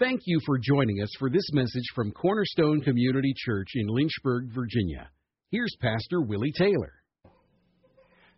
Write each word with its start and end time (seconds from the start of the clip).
Thank 0.00 0.22
you 0.24 0.40
for 0.46 0.56
joining 0.56 1.02
us 1.02 1.10
for 1.18 1.28
this 1.28 1.44
message 1.52 1.84
from 1.94 2.10
Cornerstone 2.12 2.80
Community 2.80 3.34
Church 3.36 3.68
in 3.74 3.86
Lynchburg, 3.86 4.46
Virginia. 4.50 5.10
Here's 5.50 5.76
Pastor 5.78 6.22
Willie 6.22 6.54
Taylor. 6.56 6.94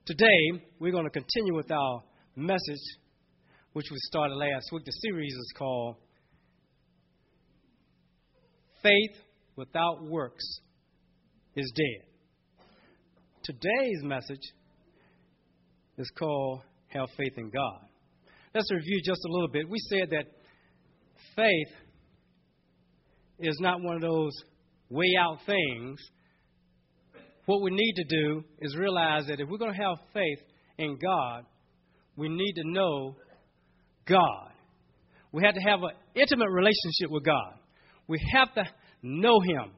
Today, 0.05 0.65
we're 0.81 0.91
going 0.91 1.05
to 1.05 1.11
continue 1.11 1.55
with 1.55 1.71
our 1.71 2.03
message, 2.35 2.83
which 3.75 3.87
we 3.93 3.97
started 3.99 4.35
last 4.35 4.71
week. 4.73 4.85
The 4.85 4.91
series 4.91 5.33
is 5.33 5.53
called 5.57 5.99
Faith 8.83 9.23
Without 9.55 10.03
Works 10.03 10.59
is 11.55 11.73
Dead. 11.77 12.67
Today's 13.45 14.03
message 14.03 14.53
is 15.97 16.11
called 16.19 16.63
Have 16.89 17.09
Faith 17.17 17.35
in 17.37 17.51
God. 17.51 17.83
Let's 18.53 18.73
review 18.73 19.01
just 19.07 19.21
a 19.25 19.33
little 19.33 19.47
bit. 19.47 19.69
We 19.69 19.79
said 19.79 20.11
that 20.11 20.25
faith 21.37 21.75
is 23.39 23.57
not 23.61 23.83
one 23.83 23.97
of 23.97 24.03
those 24.03 24.33
way 24.89 25.13
out 25.19 25.39
things. 25.47 26.01
What 27.47 27.63
we 27.63 27.71
need 27.71 27.95
to 27.95 28.05
do 28.05 28.45
is 28.61 28.77
realize 28.77 29.27
that 29.27 29.41
if 29.41 29.49
we're 29.49 29.59
going 29.59 29.75
to 29.75 29.83
have 29.83 29.99
faith 30.13 30.39
in 30.79 30.97
God, 31.03 31.45
we 32.17 32.29
need 32.29 32.53
to 32.55 32.63
know 32.65 33.17
God. 34.07 34.51
We 35.33 35.43
have 35.45 35.55
to 35.55 35.61
have 35.61 35.83
an 35.83 35.91
intimate 36.15 36.51
relationship 36.51 37.11
with 37.11 37.25
God. 37.25 37.55
We 38.07 38.19
have 38.35 38.53
to 38.55 38.65
know 39.03 39.41
Him. 39.41 39.73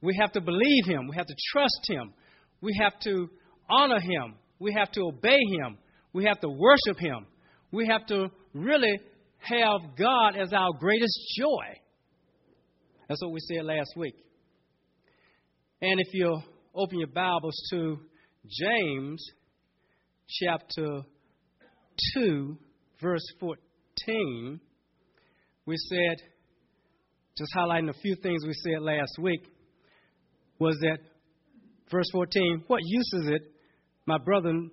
We 0.00 0.16
have 0.18 0.32
to 0.32 0.40
believe 0.40 0.86
Him. 0.86 1.08
We 1.08 1.16
have 1.16 1.26
to 1.26 1.34
trust 1.52 1.80
Him. 1.88 2.12
We 2.60 2.78
have 2.80 2.98
to 3.00 3.28
honor 3.68 4.00
Him. 4.00 4.36
We 4.58 4.72
have 4.78 4.90
to 4.92 5.02
obey 5.02 5.38
Him. 5.58 5.78
We 6.12 6.24
have 6.24 6.40
to 6.40 6.48
worship 6.48 6.98
Him. 6.98 7.26
We 7.72 7.86
have 7.88 8.06
to 8.06 8.28
really 8.54 9.00
have 9.40 9.96
God 9.98 10.36
as 10.36 10.52
our 10.52 10.70
greatest 10.78 11.18
joy. 11.38 11.78
That's 13.08 13.22
what 13.22 13.32
we 13.32 13.40
said 13.40 13.64
last 13.64 13.90
week. 13.96 14.14
And 15.82 15.98
if 15.98 16.12
you 16.12 16.40
open 16.74 16.98
your 16.98 17.08
Bibles 17.08 17.54
to 17.70 17.98
James 18.46 19.24
chapter 20.28 21.02
2, 22.14 22.56
verse 23.00 23.26
14, 23.40 24.60
we 25.66 25.76
said, 25.76 26.18
just 27.36 27.50
highlighting 27.56 27.88
a 27.88 28.00
few 28.00 28.14
things 28.22 28.44
we 28.46 28.52
said 28.52 28.82
last 28.82 29.12
week, 29.20 29.40
was 30.58 30.76
that 30.82 30.98
verse 31.90 32.06
14, 32.12 32.64
what 32.66 32.80
use 32.84 33.10
is 33.22 33.30
it, 33.30 33.42
my 34.06 34.18
brethren, 34.18 34.70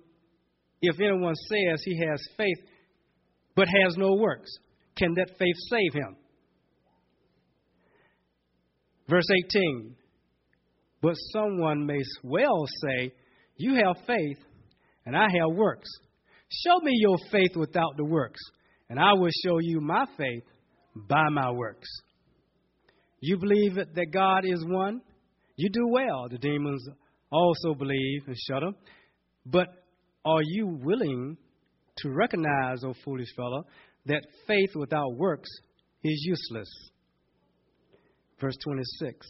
if 0.82 1.00
anyone 1.00 1.34
says 1.34 1.82
he 1.84 1.98
has 2.06 2.20
faith 2.36 2.58
but 3.56 3.66
has 3.66 3.96
no 3.96 4.14
works. 4.14 4.50
Can 4.98 5.14
that 5.14 5.30
faith 5.38 5.56
save 5.70 5.94
him? 5.94 6.16
Verse 9.08 9.26
18 9.46 9.94
But 11.00 11.14
someone 11.32 11.86
may 11.86 12.00
well 12.22 12.66
say, 12.82 13.12
You 13.56 13.74
have 13.74 14.04
faith, 14.06 14.38
and 15.06 15.16
I 15.16 15.22
have 15.40 15.56
works. 15.56 15.88
Show 16.50 16.80
me 16.80 16.92
your 16.94 17.16
faith 17.30 17.56
without 17.56 17.96
the 17.96 18.04
works, 18.04 18.40
and 18.90 18.98
I 18.98 19.12
will 19.12 19.30
show 19.44 19.58
you 19.58 19.80
my 19.80 20.04
faith 20.16 20.44
by 20.94 21.28
my 21.30 21.50
works. 21.50 21.88
You 23.20 23.38
believe 23.38 23.74
that 23.74 24.12
God 24.12 24.44
is 24.44 24.64
one? 24.66 25.00
You 25.56 25.70
do 25.70 25.88
well. 25.88 26.28
The 26.30 26.38
demons 26.38 26.86
also 27.30 27.74
believe 27.74 28.22
and 28.26 28.36
shudder. 28.48 28.70
But 29.44 29.68
are 30.24 30.42
you 30.42 30.78
willing 30.82 31.36
to 31.98 32.10
recognize, 32.10 32.84
O 32.84 32.94
foolish 33.04 33.28
fellow, 33.36 33.64
that 34.08 34.22
faith 34.46 34.70
without 34.74 35.14
works 35.16 35.50
is 36.02 36.24
useless. 36.26 36.68
Verse 38.40 38.56
26 38.64 39.26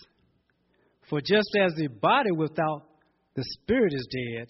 For 1.10 1.20
just 1.20 1.56
as 1.60 1.74
the 1.76 1.88
body 1.88 2.30
without 2.30 2.82
the 3.34 3.44
spirit 3.44 3.92
is 3.92 4.08
dead, 4.10 4.48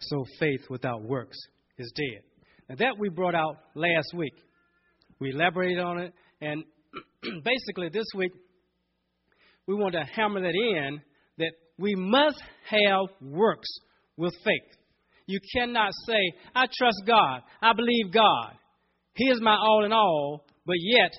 so 0.00 0.24
faith 0.38 0.62
without 0.68 1.02
works 1.02 1.38
is 1.78 1.92
dead. 1.94 2.22
Now, 2.68 2.76
that 2.76 2.98
we 2.98 3.08
brought 3.08 3.34
out 3.34 3.56
last 3.74 4.12
week. 4.14 4.34
We 5.18 5.32
elaborated 5.32 5.80
on 5.80 5.98
it, 5.98 6.14
and 6.40 6.64
basically 7.44 7.90
this 7.92 8.06
week 8.14 8.32
we 9.66 9.74
want 9.74 9.94
to 9.94 10.04
hammer 10.14 10.40
that 10.40 10.54
in 10.54 11.00
that 11.38 11.52
we 11.78 11.94
must 11.94 12.42
have 12.70 13.06
works 13.20 13.68
with 14.16 14.32
faith. 14.44 14.79
You 15.30 15.38
cannot 15.54 15.92
say, 16.06 16.32
I 16.56 16.66
trust 16.76 17.02
God, 17.06 17.42
I 17.62 17.72
believe 17.72 18.12
God. 18.12 18.52
He 19.14 19.26
is 19.26 19.40
my 19.40 19.54
all 19.54 19.84
in 19.84 19.92
all, 19.92 20.44
but 20.66 20.74
yet 20.80 21.12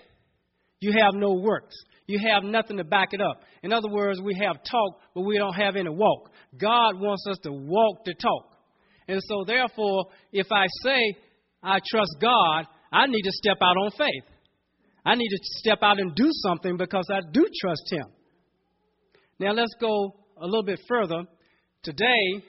you 0.82 0.92
have 1.02 1.14
no 1.14 1.36
works. 1.36 1.74
You 2.08 2.20
have 2.20 2.44
nothing 2.44 2.76
to 2.76 2.84
back 2.84 3.10
it 3.14 3.22
up. 3.22 3.44
In 3.64 3.72
other 3.72 3.88
words, 3.90 4.20
we 4.22 4.36
have 4.36 4.58
talk, 4.70 5.00
but 5.16 5.22
we 5.22 5.38
don't 5.38 5.54
have 5.54 5.78
any 5.78 5.90
walk. 5.90 6.30
God 6.60 7.00
wants 7.00 7.26
us 7.30 7.38
to 7.44 7.54
walk 7.54 8.04
the 8.04 8.14
talk. 8.14 8.58
And 9.08 9.22
so, 9.24 9.46
therefore, 9.48 10.08
if 10.34 10.48
I 10.52 10.66
say 10.84 11.16
I 11.64 11.80
trust 11.90 12.16
God, 12.22 12.66
I 12.92 13.08
need 13.08 13.22
to 13.22 13.32
step 13.32 13.58
out 13.62 13.78
on 13.78 13.92
faith. 13.92 14.26
I 15.06 15.16
need 15.16 15.30
to 15.30 15.40
step 15.42 15.80
out 15.82 16.00
and 16.00 16.14
do 16.16 16.28
something 16.44 16.76
because 16.76 17.06
I 17.10 17.22
do 17.32 17.48
trust 17.62 17.84
Him. 17.90 18.08
Now, 19.40 19.54
let's 19.54 19.74
go 19.80 20.16
a 20.38 20.46
little 20.46 20.66
bit 20.66 20.82
further. 20.90 21.24
Today, 21.84 22.44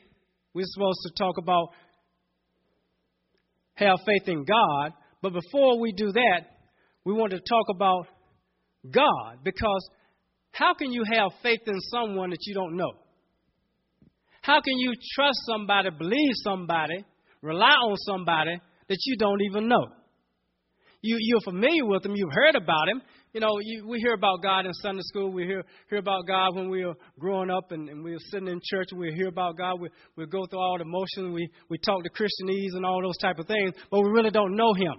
we're 0.54 0.64
supposed 0.66 1.00
to 1.06 1.12
talk 1.16 1.38
about 1.38 1.68
have 3.74 3.98
faith 4.06 4.28
in 4.28 4.44
God. 4.44 4.92
But 5.22 5.32
before 5.32 5.80
we 5.80 5.92
do 5.92 6.12
that, 6.12 6.40
we 7.04 7.12
want 7.14 7.32
to 7.32 7.38
talk 7.38 7.66
about 7.74 8.06
God 8.90 9.38
because 9.42 9.88
how 10.52 10.74
can 10.74 10.92
you 10.92 11.04
have 11.10 11.32
faith 11.42 11.60
in 11.66 11.80
someone 11.90 12.30
that 12.30 12.44
you 12.46 12.54
don't 12.54 12.76
know? 12.76 12.92
How 14.42 14.60
can 14.60 14.76
you 14.76 14.92
trust 15.14 15.38
somebody, 15.46 15.90
believe 15.96 16.32
somebody, 16.42 17.04
rely 17.40 17.70
on 17.70 17.96
somebody 17.98 18.60
that 18.88 18.98
you 19.06 19.16
don't 19.16 19.40
even 19.42 19.68
know? 19.68 19.86
You, 21.00 21.16
you're 21.18 21.40
familiar 21.40 21.84
with 21.84 22.02
them, 22.02 22.14
you've 22.14 22.32
heard 22.32 22.54
about 22.56 22.88
him, 22.88 23.02
you 23.32 23.40
know, 23.40 23.58
you, 23.62 23.86
we 23.88 23.98
hear 23.98 24.12
about 24.12 24.42
God 24.42 24.66
in 24.66 24.74
Sunday 24.74 25.02
school. 25.04 25.32
We 25.32 25.44
hear, 25.44 25.64
hear 25.88 25.98
about 25.98 26.26
God 26.26 26.54
when 26.54 26.68
we 26.68 26.84
were 26.84 26.94
growing 27.18 27.50
up 27.50 27.72
and, 27.72 27.88
and 27.88 28.04
we 28.04 28.12
were 28.12 28.18
sitting 28.30 28.48
in 28.48 28.60
church. 28.62 28.88
We 28.94 29.12
hear 29.14 29.28
about 29.28 29.56
God. 29.56 29.80
We, 29.80 29.88
we 30.16 30.26
go 30.26 30.44
through 30.44 30.58
all 30.58 30.76
the 30.78 30.84
motions. 30.84 31.34
We, 31.34 31.48
we 31.70 31.78
talk 31.78 32.02
to 32.04 32.10
Christianese 32.10 32.74
and 32.74 32.84
all 32.84 33.00
those 33.02 33.16
type 33.16 33.38
of 33.38 33.46
things, 33.46 33.72
but 33.90 34.00
we 34.00 34.10
really 34.10 34.30
don't 34.30 34.54
know 34.54 34.74
Him. 34.74 34.94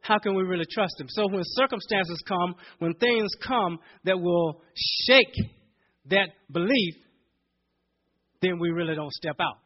How 0.00 0.18
can 0.18 0.34
we 0.34 0.42
really 0.42 0.64
trust 0.72 1.00
Him? 1.00 1.06
So 1.08 1.28
when 1.28 1.42
circumstances 1.44 2.20
come, 2.26 2.56
when 2.80 2.94
things 2.94 3.30
come 3.46 3.78
that 4.04 4.18
will 4.20 4.62
shake 5.06 5.34
that 6.10 6.30
belief, 6.50 6.94
then 8.40 8.58
we 8.58 8.70
really 8.70 8.96
don't 8.96 9.12
step 9.12 9.36
out. 9.38 9.58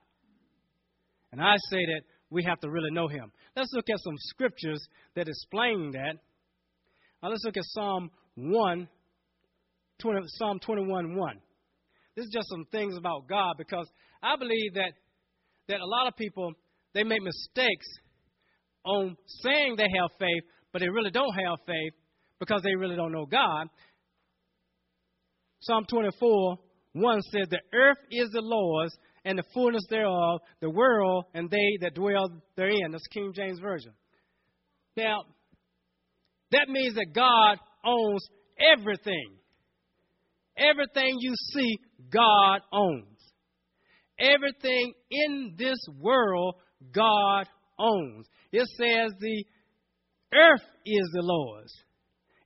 And 1.33 1.41
I 1.41 1.55
say 1.71 1.79
that 1.87 2.03
we 2.31 2.45
have 2.45 2.59
to 2.61 2.71
really 2.71 2.91
know 2.91 3.09
Him. 3.09 3.31
Let's 3.57 3.71
look 3.73 3.89
at 3.91 4.01
some 4.01 4.15
scriptures 4.19 4.81
that 5.15 5.29
explain 5.29 5.93
that. 5.93 6.17
Now 7.23 7.31
let's 7.31 7.45
look 7.45 7.57
at 7.57 7.65
Psalm 7.67 8.11
1, 8.37 8.89
20, 10.01 10.21
Psalm 10.39 10.59
21 10.61 11.17
1. 11.17 11.41
This 12.17 12.25
is 12.25 12.31
just 12.33 12.49
some 12.49 12.65
things 12.73 12.97
about 12.97 13.29
God 13.29 13.55
because 13.59 13.89
I 14.23 14.37
believe 14.37 14.75
that, 14.75 14.93
that 15.69 15.81
a 15.81 15.87
lot 15.87 16.09
of 16.09 16.17
people, 16.17 16.53
they 16.95 17.05
make 17.05 17.23
mistakes 17.23 17.87
on 18.85 19.17
saying 19.43 19.77
they 19.77 19.89
have 20.01 20.11
faith, 20.19 20.45
but 20.73 20.81
they 20.81 20.89
really 20.89 21.11
don't 21.11 21.35
have 21.35 21.59
faith 21.67 21.93
because 22.39 22.63
they 22.63 22.75
really 22.75 22.97
don't 22.97 23.13
know 23.13 23.27
God. 23.27 23.69
Psalm 25.61 25.85
24 25.89 26.59
1 26.93 27.23
says, 27.23 27.49
The 27.51 27.61
earth 27.75 27.99
is 28.11 28.31
the 28.31 28.41
Lord's 28.41 28.97
and 29.27 29.37
the 29.37 29.43
fullness 29.53 29.83
thereof, 29.91 30.41
the 30.61 30.71
world 30.71 31.25
and 31.35 31.51
they 31.51 31.79
that 31.81 31.95
dwell 31.95 32.31
therein. 32.57 32.93
That's 32.93 33.07
King 33.09 33.33
James 33.35 33.59
Version. 33.59 33.93
Now, 34.97 35.25
that 36.53 36.69
means 36.69 36.95
that 36.95 37.09
God 37.13 37.59
owns 37.85 38.25
everything. 38.59 39.37
Everything 40.57 41.17
you 41.19 41.35
see, 41.53 41.77
God 42.09 42.61
owns. 42.73 43.19
Everything 44.19 44.95
in 45.11 45.57
this 45.59 45.79
world, 46.01 46.55
God 46.95 47.47
owns. 47.79 48.27
It 48.53 48.67
says 48.79 49.13
the 49.19 49.45
earth 50.33 50.65
is 50.87 51.11
the 51.13 51.23
Lord's. 51.23 51.75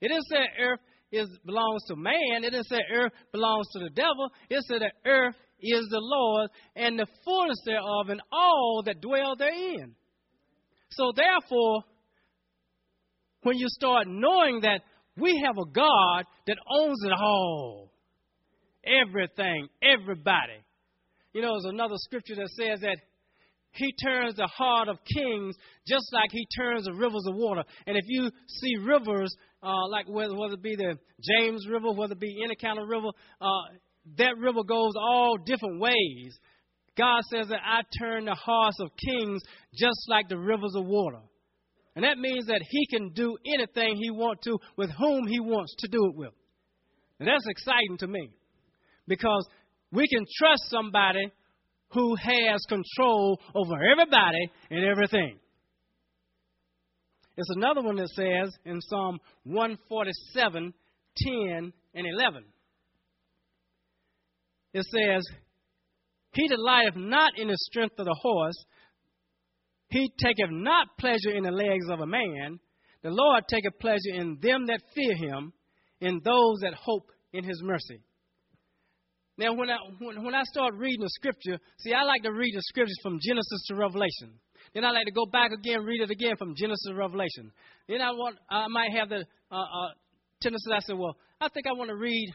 It 0.01 0.09
didn't 0.09 0.27
say 0.31 0.39
earth 0.61 0.81
is 1.13 1.29
belongs 1.45 1.83
to 1.89 1.97
man. 1.97 2.43
It 2.43 2.51
didn't 2.51 2.69
say 2.69 2.79
earth 2.95 3.13
belongs 3.33 3.67
to 3.75 3.81
the 3.81 3.91
devil. 3.91 4.31
It 4.49 4.65
said 4.67 4.81
the 4.81 5.09
earth 5.09 5.37
is 5.63 5.87
the 5.91 6.01
Lord, 6.01 6.51
and 6.77 6.99
the 6.99 7.07
fullness 7.25 7.61
thereof, 7.65 8.09
and 8.09 8.21
all 8.33 8.83
that 8.87 9.01
dwell 9.01 9.37
therein. 9.37 9.95
So, 10.91 11.13
therefore, 11.15 11.83
when 13.43 13.57
you 13.57 13.67
start 13.69 14.07
knowing 14.09 14.61
that 14.63 14.83
we 15.17 15.43
have 15.45 15.57
a 15.59 15.71
God 15.71 16.25
that 16.47 16.57
owns 16.69 16.99
it 17.05 17.13
all, 17.13 17.93
everything, 18.85 19.69
everybody. 19.83 20.65
You 21.33 21.43
know, 21.43 21.53
there's 21.53 21.73
another 21.73 21.97
scripture 21.97 22.35
that 22.37 22.49
says 22.49 22.81
that 22.81 22.97
he 23.73 23.93
turns 24.05 24.35
the 24.35 24.49
heart 24.49 24.89
of 24.89 24.99
kings 25.15 25.55
just 25.87 26.13
like 26.13 26.31
he 26.33 26.47
turns 26.59 26.85
the 26.85 26.93
rivers 26.93 27.25
of 27.29 27.37
water. 27.37 27.63
And 27.87 27.97
if 27.97 28.05
you 28.09 28.31
see 28.47 28.77
rivers, 28.77 29.35
uh, 29.63 29.89
like 29.89 30.09
whether, 30.09 30.35
whether 30.35 30.55
it 30.55 30.63
be 30.63 30.75
the 30.75 30.99
James 31.23 31.67
River, 31.69 31.93
whether 31.93 32.15
it 32.15 32.21
be 32.21 32.43
any 32.45 32.57
kind 32.57 32.81
of 32.81 32.89
river, 32.89 33.09
uh, 33.41 33.63
that 34.19 34.39
river 34.39 34.63
goes 34.63 34.93
all 35.01 35.37
different 35.45 35.81
ways. 35.81 36.39
God 36.97 37.23
says 37.31 37.49
that 37.49 37.61
I 37.65 37.83
turn 37.99 38.25
the 38.25 38.35
hearts 38.35 38.79
of 38.81 38.91
kings 38.97 39.43
just 39.75 39.99
like 40.09 40.29
the 40.29 40.39
rivers 40.39 40.75
of 40.77 40.85
water. 40.85 41.21
And 41.97 42.05
that 42.05 42.19
means 42.19 42.47
that 42.47 42.63
he 42.69 42.87
can 42.87 43.11
do 43.11 43.37
anything 43.55 43.97
he 43.97 44.11
wants 44.11 44.45
to 44.45 44.59
with 44.77 44.91
whom 44.99 45.27
he 45.27 45.41
wants 45.41 45.75
to 45.81 45.89
do 45.89 46.07
it 46.07 46.17
with. 46.17 46.33
And 47.19 47.29
that's 47.29 47.47
exciting 47.47 47.99
to 47.99 48.07
me 48.07 48.31
because 49.07 49.47
we 49.93 50.07
can 50.09 50.25
trust 50.39 50.63
somebody 50.69 51.31
who 51.93 52.15
has 52.17 52.65
control 52.69 53.41
over 53.55 53.75
everybody 53.93 54.51
and 54.71 54.85
everything. 54.85 55.39
It's 57.37 57.51
another 57.57 57.83
one 57.83 57.97
that 57.97 58.09
says 58.09 58.55
in 58.65 58.81
Psalm 58.83 59.19
147 59.45 60.75
10 61.17 61.73
and 61.95 62.07
11. 62.07 62.45
It 64.73 64.85
says, 64.85 65.25
He 66.33 66.49
delighteth 66.49 66.97
not 66.97 67.33
in 67.39 67.49
the 67.49 67.57
strength 67.57 67.99
of 67.99 68.07
the 68.07 68.19
horse, 68.21 68.65
he 69.91 70.13
taketh 70.23 70.51
not 70.51 70.87
pleasure 70.99 71.33
in 71.35 71.43
the 71.43 71.51
legs 71.51 71.87
of 71.91 72.01
a 72.01 72.07
man. 72.07 72.61
The 73.03 73.11
Lord 73.11 73.45
taketh 73.49 73.79
pleasure 73.81 74.15
in 74.15 74.39
them 74.41 74.67
that 74.67 74.83
fear 74.95 75.17
him, 75.17 75.53
in 76.01 76.21
those 76.25 76.61
that 76.63 76.75
hope 76.75 77.11
in 77.33 77.45
his 77.45 77.61
mercy. 77.63 78.01
Now, 79.37 79.55
when 79.55 79.71
I, 79.71 79.79
when, 79.99 80.23
when 80.23 80.35
I 80.35 80.43
start 80.45 80.75
reading 80.77 81.01
the 81.01 81.11
scripture, 81.11 81.59
see, 81.79 81.93
I 81.93 82.05
like 82.05 82.23
to 82.23 82.33
read 82.33 82.55
the 82.55 82.63
scriptures 82.63 82.99
from 83.03 83.19
Genesis 83.21 83.65
to 83.69 83.75
Revelation. 83.75 84.39
Then 84.75 84.85
I 84.85 84.91
like 84.91 85.07
to 85.07 85.13
go 85.13 85.27
back 85.27 85.51
again, 85.51 85.83
read 85.83 86.03
it 86.03 86.11
again 86.11 86.37
from 86.39 86.55
Genesis 86.57 86.85
to 86.87 86.95
Revelation. 86.95 87.51
Then 87.89 88.01
I 88.01 88.11
want, 88.13 88.37
I 88.51 88.67
might 88.69 88.93
have 88.97 89.09
the 89.09 89.25
uh, 89.51 89.57
uh, 89.57 89.91
tendency. 90.43 90.71
I 90.73 90.81
say, 90.81 90.93
well, 90.93 91.17
I 91.41 91.49
think 91.49 91.67
I 91.67 91.73
want 91.73 91.89
to 91.89 91.97
read 91.97 92.29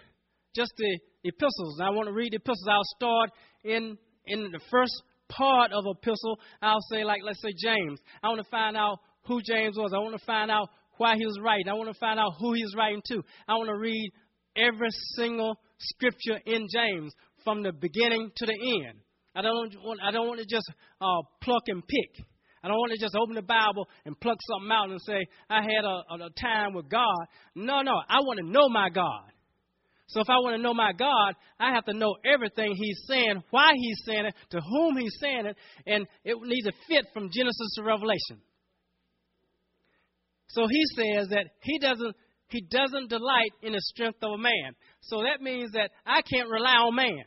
just 0.55 0.71
the 0.77 0.99
epistles. 1.25 1.79
I 1.81 1.89
want 1.89 2.07
to 2.07 2.13
read 2.13 2.31
the 2.31 2.37
epistles. 2.37 2.67
I'll 2.69 2.95
start 2.95 3.31
in 3.63 3.97
in 4.27 4.51
the 4.51 4.59
first 4.71 4.93
part 5.29 5.71
of 5.71 5.83
epistle. 5.85 6.39
I'll 6.61 6.81
say, 6.91 7.03
like, 7.03 7.21
let's 7.23 7.41
say 7.41 7.53
James. 7.57 7.99
I 8.23 8.29
want 8.29 8.41
to 8.41 8.49
find 8.49 8.77
out 8.77 8.99
who 9.25 9.41
James 9.41 9.77
was. 9.77 9.91
I 9.93 9.99
want 9.99 10.17
to 10.17 10.25
find 10.25 10.51
out 10.51 10.69
why 10.97 11.15
he 11.17 11.25
was 11.25 11.39
writing. 11.41 11.67
I 11.67 11.73
want 11.73 11.91
to 11.91 11.99
find 11.99 12.19
out 12.19 12.33
who 12.39 12.53
he 12.53 12.63
was 12.63 12.75
writing 12.77 13.01
to. 13.09 13.23
I 13.47 13.53
want 13.53 13.69
to 13.69 13.77
read 13.77 14.11
every 14.55 14.89
single 15.15 15.59
scripture 15.79 16.39
in 16.45 16.67
James 16.73 17.13
from 17.43 17.63
the 17.63 17.73
beginning 17.73 18.31
to 18.37 18.45
the 18.45 18.53
end. 18.53 18.99
I 19.35 19.41
don't 19.41 19.75
want, 19.83 19.99
I 20.01 20.11
don't 20.11 20.27
want 20.27 20.39
to 20.39 20.45
just 20.45 20.65
uh, 21.01 21.21
pluck 21.41 21.63
and 21.67 21.85
pick. 21.85 22.25
I 22.63 22.67
don't 22.67 22.77
want 22.77 22.93
to 22.93 22.99
just 22.99 23.15
open 23.15 23.35
the 23.35 23.43
Bible 23.43 23.87
and 24.05 24.19
pluck 24.19 24.37
something 24.49 24.71
out 24.71 24.89
and 24.89 24.99
say, 25.01 25.27
I 25.49 25.61
had 25.61 25.83
a, 25.83 26.25
a 26.25 26.29
time 26.41 26.73
with 26.73 26.89
God. 26.89 27.25
No, 27.53 27.81
no. 27.81 27.93
I 28.09 28.19
want 28.21 28.39
to 28.39 28.49
know 28.49 28.69
my 28.69 28.89
God. 28.89 29.29
So 30.07 30.21
if 30.21 30.29
I 30.29 30.37
want 30.37 30.55
to 30.55 30.61
know 30.61 30.73
my 30.73 30.93
God, 30.93 31.33
I 31.59 31.73
have 31.73 31.85
to 31.85 31.93
know 31.93 32.15
everything 32.25 32.75
He's 32.75 33.01
saying, 33.07 33.43
why 33.49 33.71
He's 33.75 34.01
saying 34.05 34.25
it, 34.25 34.35
to 34.51 34.61
whom 34.61 34.97
He's 34.97 35.17
saying 35.19 35.47
it, 35.47 35.57
and 35.87 36.05
it 36.23 36.37
needs 36.41 36.67
to 36.67 36.73
fit 36.87 37.05
from 37.13 37.29
Genesis 37.31 37.73
to 37.75 37.83
Revelation. 37.83 38.39
So 40.49 40.67
He 40.67 40.83
says 40.95 41.29
that 41.29 41.45
He 41.61 41.79
doesn't 41.79 42.15
He 42.49 42.61
doesn't 42.61 43.09
delight 43.09 43.51
in 43.63 43.73
the 43.73 43.81
strength 43.81 44.19
of 44.21 44.31
a 44.33 44.37
man. 44.37 44.75
So 45.01 45.23
that 45.23 45.41
means 45.41 45.71
that 45.71 45.89
I 46.05 46.21
can't 46.21 46.49
rely 46.49 46.75
on 46.75 46.95
man. 46.95 47.25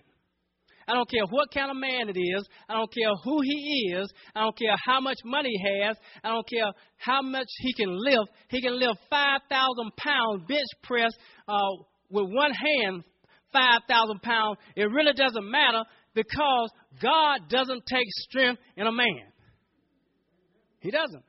I 0.88 0.94
don't 0.94 1.10
care 1.10 1.26
what 1.28 1.52
kind 1.52 1.70
of 1.70 1.76
man 1.76 2.08
it 2.08 2.18
is. 2.18 2.48
I 2.66 2.72
don't 2.72 2.92
care 2.92 3.10
who 3.22 3.42
he 3.42 3.92
is. 3.94 4.10
I 4.34 4.40
don't 4.40 4.56
care 4.56 4.74
how 4.86 5.00
much 5.00 5.18
money 5.22 5.50
he 5.50 5.82
has. 5.82 5.98
I 6.24 6.30
don't 6.30 6.48
care 6.48 6.72
how 6.96 7.20
much 7.20 7.46
he 7.58 7.74
can 7.74 7.90
lift. 7.92 8.30
He 8.48 8.62
can 8.62 8.78
lift 8.78 8.98
5,000 9.10 9.96
pounds 9.96 10.44
bench 10.48 10.68
press 10.82 11.12
uh, 11.46 11.76
with 12.10 12.26
one 12.30 12.52
hand, 12.52 13.04
5,000 13.52 14.22
pounds. 14.22 14.58
It 14.76 14.84
really 14.84 15.12
doesn't 15.12 15.50
matter 15.50 15.84
because 16.14 16.70
God 17.00 17.48
doesn't 17.48 17.82
take 17.86 18.06
strength 18.28 18.60
in 18.76 18.86
a 18.86 18.92
man. 18.92 19.32
He 20.80 20.90
doesn't. 20.90 21.24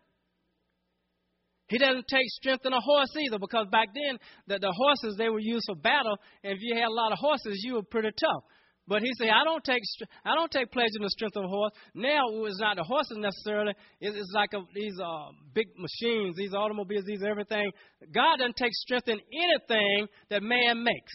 He 1.68 1.78
doesn't 1.78 2.08
take 2.08 2.28
strength 2.30 2.66
in 2.66 2.74
a 2.74 2.82
horse 2.82 3.16
either, 3.16 3.38
because 3.38 3.68
back 3.72 3.90
then 3.94 4.18
the, 4.48 4.58
the 4.60 4.74
horses 4.76 5.16
they 5.18 5.30
were 5.30 5.40
used 5.40 5.66
for 5.68 5.76
battle, 5.76 6.18
and 6.44 6.54
if 6.54 6.60
you 6.62 6.76
had 6.76 6.88
a 6.88 6.94
lot 6.94 7.12
of 7.12 7.20
horses, 7.20 7.62
you 7.64 7.76
were 7.76 7.84
pretty 7.84 8.10
tough. 8.10 8.44
But 8.90 9.04
he 9.04 9.12
said, 9.20 9.30
I 9.30 9.44
don't 9.44 9.64
take 9.64 9.84
I 10.26 10.34
don't 10.34 10.50
take 10.50 10.72
pleasure 10.72 10.98
in 10.98 11.04
the 11.04 11.12
strength 11.12 11.38
of 11.38 11.46
a 11.46 11.48
horse. 11.48 11.72
Now 11.94 12.26
it's 12.46 12.60
not 12.60 12.76
the 12.76 12.84
horses 12.84 13.18
necessarily. 13.20 13.74
It's, 14.02 14.18
it's 14.18 14.32
like 14.34 14.50
a, 14.56 14.62
these 14.74 14.98
uh, 15.00 15.30
big 15.54 15.68
machines, 15.78 16.36
these 16.36 16.56
automobiles, 16.56 17.06
these 17.06 17.22
everything. 17.24 17.72
God 18.12 18.38
doesn't 18.40 18.56
take 18.56 18.74
strength 18.74 19.08
in 19.08 19.20
anything 19.32 20.08
that 20.32 20.42
man 20.42 20.84
makes. 20.84 21.14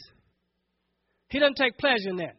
He 1.31 1.41
doesn't 1.41 1.57
take 1.57 1.77
pleasure 1.79 2.11
in 2.11 2.17
that. 2.19 2.37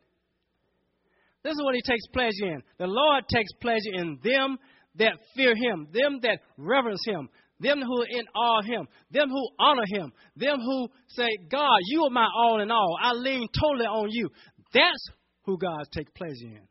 This 1.43 1.51
is 1.51 1.61
what 1.61 1.75
he 1.75 1.81
takes 1.81 2.07
pleasure 2.13 2.55
in. 2.55 2.63
The 2.79 2.87
Lord 2.87 3.25
takes 3.27 3.51
pleasure 3.61 3.91
in 3.93 4.17
them 4.23 4.57
that 4.95 5.19
fear 5.35 5.53
him, 5.53 5.89
them 5.91 6.19
that 6.21 6.39
reverence 6.57 7.01
him, 7.05 7.27
them 7.59 7.81
who 7.81 8.01
are 8.01 8.07
in 8.09 8.25
awe 8.33 8.59
of 8.59 8.65
him, 8.65 8.87
them 9.11 9.27
who 9.29 9.49
honor 9.59 9.83
him, 9.85 10.13
them 10.37 10.59
who 10.59 10.87
say, 11.09 11.27
God, 11.51 11.77
you 11.87 12.05
are 12.05 12.09
my 12.09 12.27
all 12.37 12.61
in 12.61 12.71
all. 12.71 12.97
I 13.03 13.11
lean 13.11 13.47
totally 13.61 13.85
on 13.85 14.07
you. 14.11 14.29
That's 14.73 15.09
who 15.45 15.57
God 15.57 15.85
takes 15.91 16.11
pleasure 16.15 16.57
in. 16.57 16.67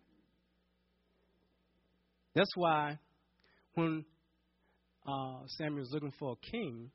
That's 2.34 2.50
why 2.56 2.98
when 3.74 4.04
uh, 5.06 5.46
Samuel 5.58 5.80
was 5.80 5.90
looking 5.92 6.12
for 6.18 6.32
a 6.32 6.50
king 6.50 6.90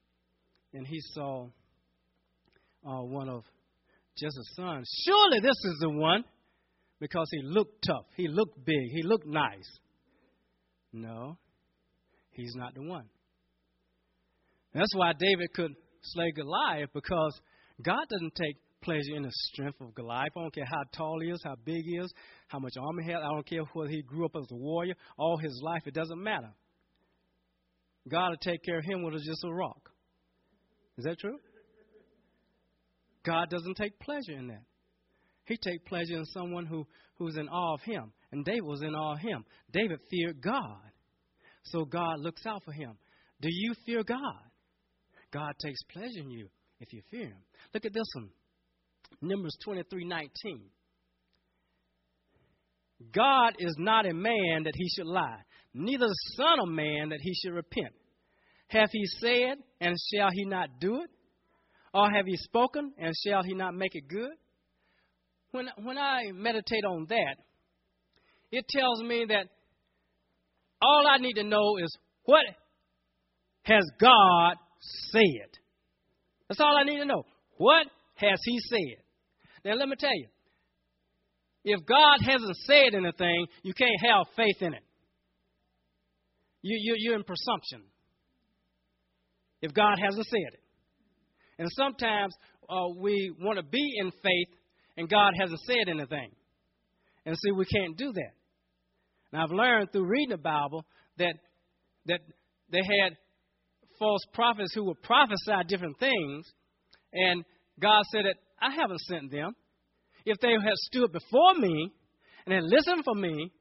and 0.73 0.85
he 0.85 0.99
saw 1.13 1.45
uh, 2.85 3.01
one 3.03 3.29
of 3.29 3.43
Jesse's 4.17 4.51
sons, 4.55 4.89
surely 5.05 5.39
this 5.39 5.49
is 5.49 5.77
the 5.81 5.89
one 5.89 6.23
because 6.99 7.27
he 7.31 7.41
looked 7.43 7.85
tough, 7.87 8.05
he 8.17 8.27
looked 8.27 8.65
big, 8.65 8.91
he 8.91 9.03
looked 9.03 9.27
nice. 9.27 9.79
No, 10.91 11.37
he's 12.31 12.53
not 12.55 12.73
the 12.75 12.81
one. 12.81 13.05
That's 14.73 14.93
why 14.95 15.13
David 15.17 15.53
could 15.53 15.71
slay 16.01 16.31
Goliath 16.35 16.89
because 16.93 17.39
God 17.81 18.03
doesn't 18.09 18.35
take 18.35 18.57
pleasure 18.81 19.15
in 19.15 19.23
the 19.23 19.31
strength 19.31 19.79
of 19.81 19.93
Goliath. 19.95 20.31
I 20.35 20.41
don't 20.41 20.53
care 20.53 20.65
how 20.65 20.81
tall 20.95 21.19
he 21.21 21.29
is, 21.29 21.41
how 21.43 21.55
big 21.63 21.83
he 21.83 21.97
is, 21.97 22.11
how 22.47 22.59
much 22.59 22.73
armor 22.79 23.01
he 23.01 23.11
has. 23.11 23.21
I 23.23 23.33
don't 23.33 23.47
care 23.47 23.63
whether 23.73 23.89
he 23.89 24.01
grew 24.01 24.25
up 24.25 24.35
as 24.35 24.47
a 24.51 24.55
warrior 24.55 24.95
all 25.17 25.37
his 25.37 25.59
life. 25.63 25.83
It 25.85 25.93
doesn't 25.93 26.21
matter. 26.21 26.51
God 28.09 28.29
will 28.29 28.37
take 28.37 28.63
care 28.63 28.79
of 28.79 28.85
him 28.85 29.03
with 29.03 29.13
just 29.23 29.43
a 29.43 29.53
rock. 29.53 29.89
Is 30.97 31.05
that 31.05 31.19
true? 31.19 31.37
God 33.25 33.49
doesn't 33.49 33.75
take 33.75 33.99
pleasure 33.99 34.37
in 34.37 34.47
that. 34.47 34.63
He 35.45 35.57
takes 35.57 35.83
pleasure 35.87 36.15
in 36.15 36.25
someone 36.25 36.65
who, 36.65 36.85
who's 37.15 37.37
in 37.37 37.47
awe 37.49 37.73
of 37.73 37.81
him. 37.81 38.11
And 38.31 38.45
David 38.45 38.63
was 38.63 38.81
in 38.81 38.95
awe 38.95 39.13
of 39.13 39.19
him. 39.19 39.43
David 39.71 39.99
feared 40.09 40.41
God. 40.41 40.81
So 41.63 41.85
God 41.85 42.19
looks 42.19 42.45
out 42.45 42.63
for 42.63 42.71
him. 42.71 42.97
Do 43.41 43.49
you 43.51 43.73
fear 43.85 44.03
God? 44.03 44.49
God 45.31 45.53
takes 45.61 45.81
pleasure 45.91 46.21
in 46.21 46.29
you 46.29 46.49
if 46.79 46.93
you 46.93 47.01
fear 47.09 47.25
him. 47.25 47.41
Look 47.73 47.85
at 47.85 47.93
this 47.93 48.07
one. 48.13 48.29
Numbers 49.21 49.57
23 49.63 50.05
19. 50.05 50.61
God 53.13 53.53
is 53.59 53.75
not 53.77 54.05
a 54.05 54.13
man 54.13 54.63
that 54.63 54.73
he 54.75 54.89
should 54.89 55.07
lie, 55.07 55.39
neither 55.73 56.05
the 56.05 56.33
Son 56.35 56.59
of 56.61 56.69
Man 56.69 57.09
that 57.09 57.19
he 57.21 57.33
should 57.33 57.53
repent. 57.53 57.93
Have 58.67 58.89
he 58.91 59.05
said, 59.19 59.57
and 59.81 59.95
shall 60.13 60.29
he 60.31 60.45
not 60.45 60.79
do 60.79 61.01
it? 61.01 61.09
Or 61.93 62.09
have 62.11 62.25
he 62.25 62.35
spoken, 62.37 62.93
and 62.99 63.13
shall 63.25 63.41
he 63.43 63.55
not 63.55 63.73
make 63.73 63.95
it 63.95 64.07
good? 64.07 64.31
When, 65.51 65.69
when 65.81 65.97
I 65.97 66.31
meditate 66.33 66.85
on 66.85 67.07
that, 67.09 67.35
it 68.51 68.67
tells 68.67 69.01
me 69.01 69.25
that 69.29 69.47
all 70.81 71.05
I 71.07 71.17
need 71.17 71.33
to 71.33 71.43
know 71.43 71.77
is 71.77 71.97
what 72.25 72.45
has 73.63 73.83
God 73.99 74.55
said? 75.11 75.49
That's 76.47 76.59
all 76.59 76.77
I 76.77 76.83
need 76.83 76.99
to 76.99 77.05
know. 77.05 77.23
What 77.57 77.87
has 78.19 78.39
He 78.43 78.59
said? 78.69 79.03
Now, 79.65 79.73
let 79.75 79.89
me 79.89 79.95
tell 79.97 80.15
you 80.15 80.27
if 81.63 81.85
God 81.85 82.19
hasn't 82.21 82.55
said 82.65 82.95
anything, 82.95 83.47
you 83.63 83.73
can't 83.73 84.01
have 84.01 84.27
faith 84.35 84.61
in 84.61 84.73
it. 84.73 84.83
You, 86.61 86.77
you, 86.81 86.95
you're 86.97 87.15
in 87.15 87.23
presumption 87.23 87.83
if 89.61 89.73
God 89.73 89.97
hasn't 90.03 90.25
said 90.25 90.53
it. 90.53 90.63
And 91.57 91.67
sometimes 91.73 92.33
uh, 92.69 92.87
we 92.97 93.33
want 93.41 93.57
to 93.57 93.63
be 93.63 93.93
in 93.97 94.11
faith 94.11 94.55
and 94.97 95.09
God 95.09 95.33
hasn't 95.39 95.59
said 95.61 95.89
anything. 95.89 96.31
And 97.25 97.35
see, 97.35 97.51
we 97.51 97.65
can't 97.65 97.97
do 97.97 98.11
that. 98.13 98.31
And 99.31 99.41
I've 99.41 99.51
learned 99.51 99.91
through 99.91 100.05
reading 100.05 100.29
the 100.29 100.37
Bible 100.37 100.85
that 101.17 101.35
that 102.05 102.21
they 102.71 102.79
had 102.79 103.17
false 103.99 104.21
prophets 104.33 104.73
who 104.73 104.85
would 104.85 105.01
prophesy 105.03 105.67
different 105.67 105.99
things, 105.99 106.45
and 107.13 107.43
God 107.79 108.03
said 108.11 108.25
that 108.25 108.35
I 108.61 108.73
haven't 108.73 108.99
sent 109.01 109.31
them. 109.31 109.53
If 110.25 110.37
they 110.39 110.51
had 110.51 110.75
stood 110.75 111.11
before 111.11 111.55
me 111.55 111.91
and 112.45 112.53
had 112.53 112.63
listened 112.63 113.03
for 113.05 113.15
me, 113.15 113.51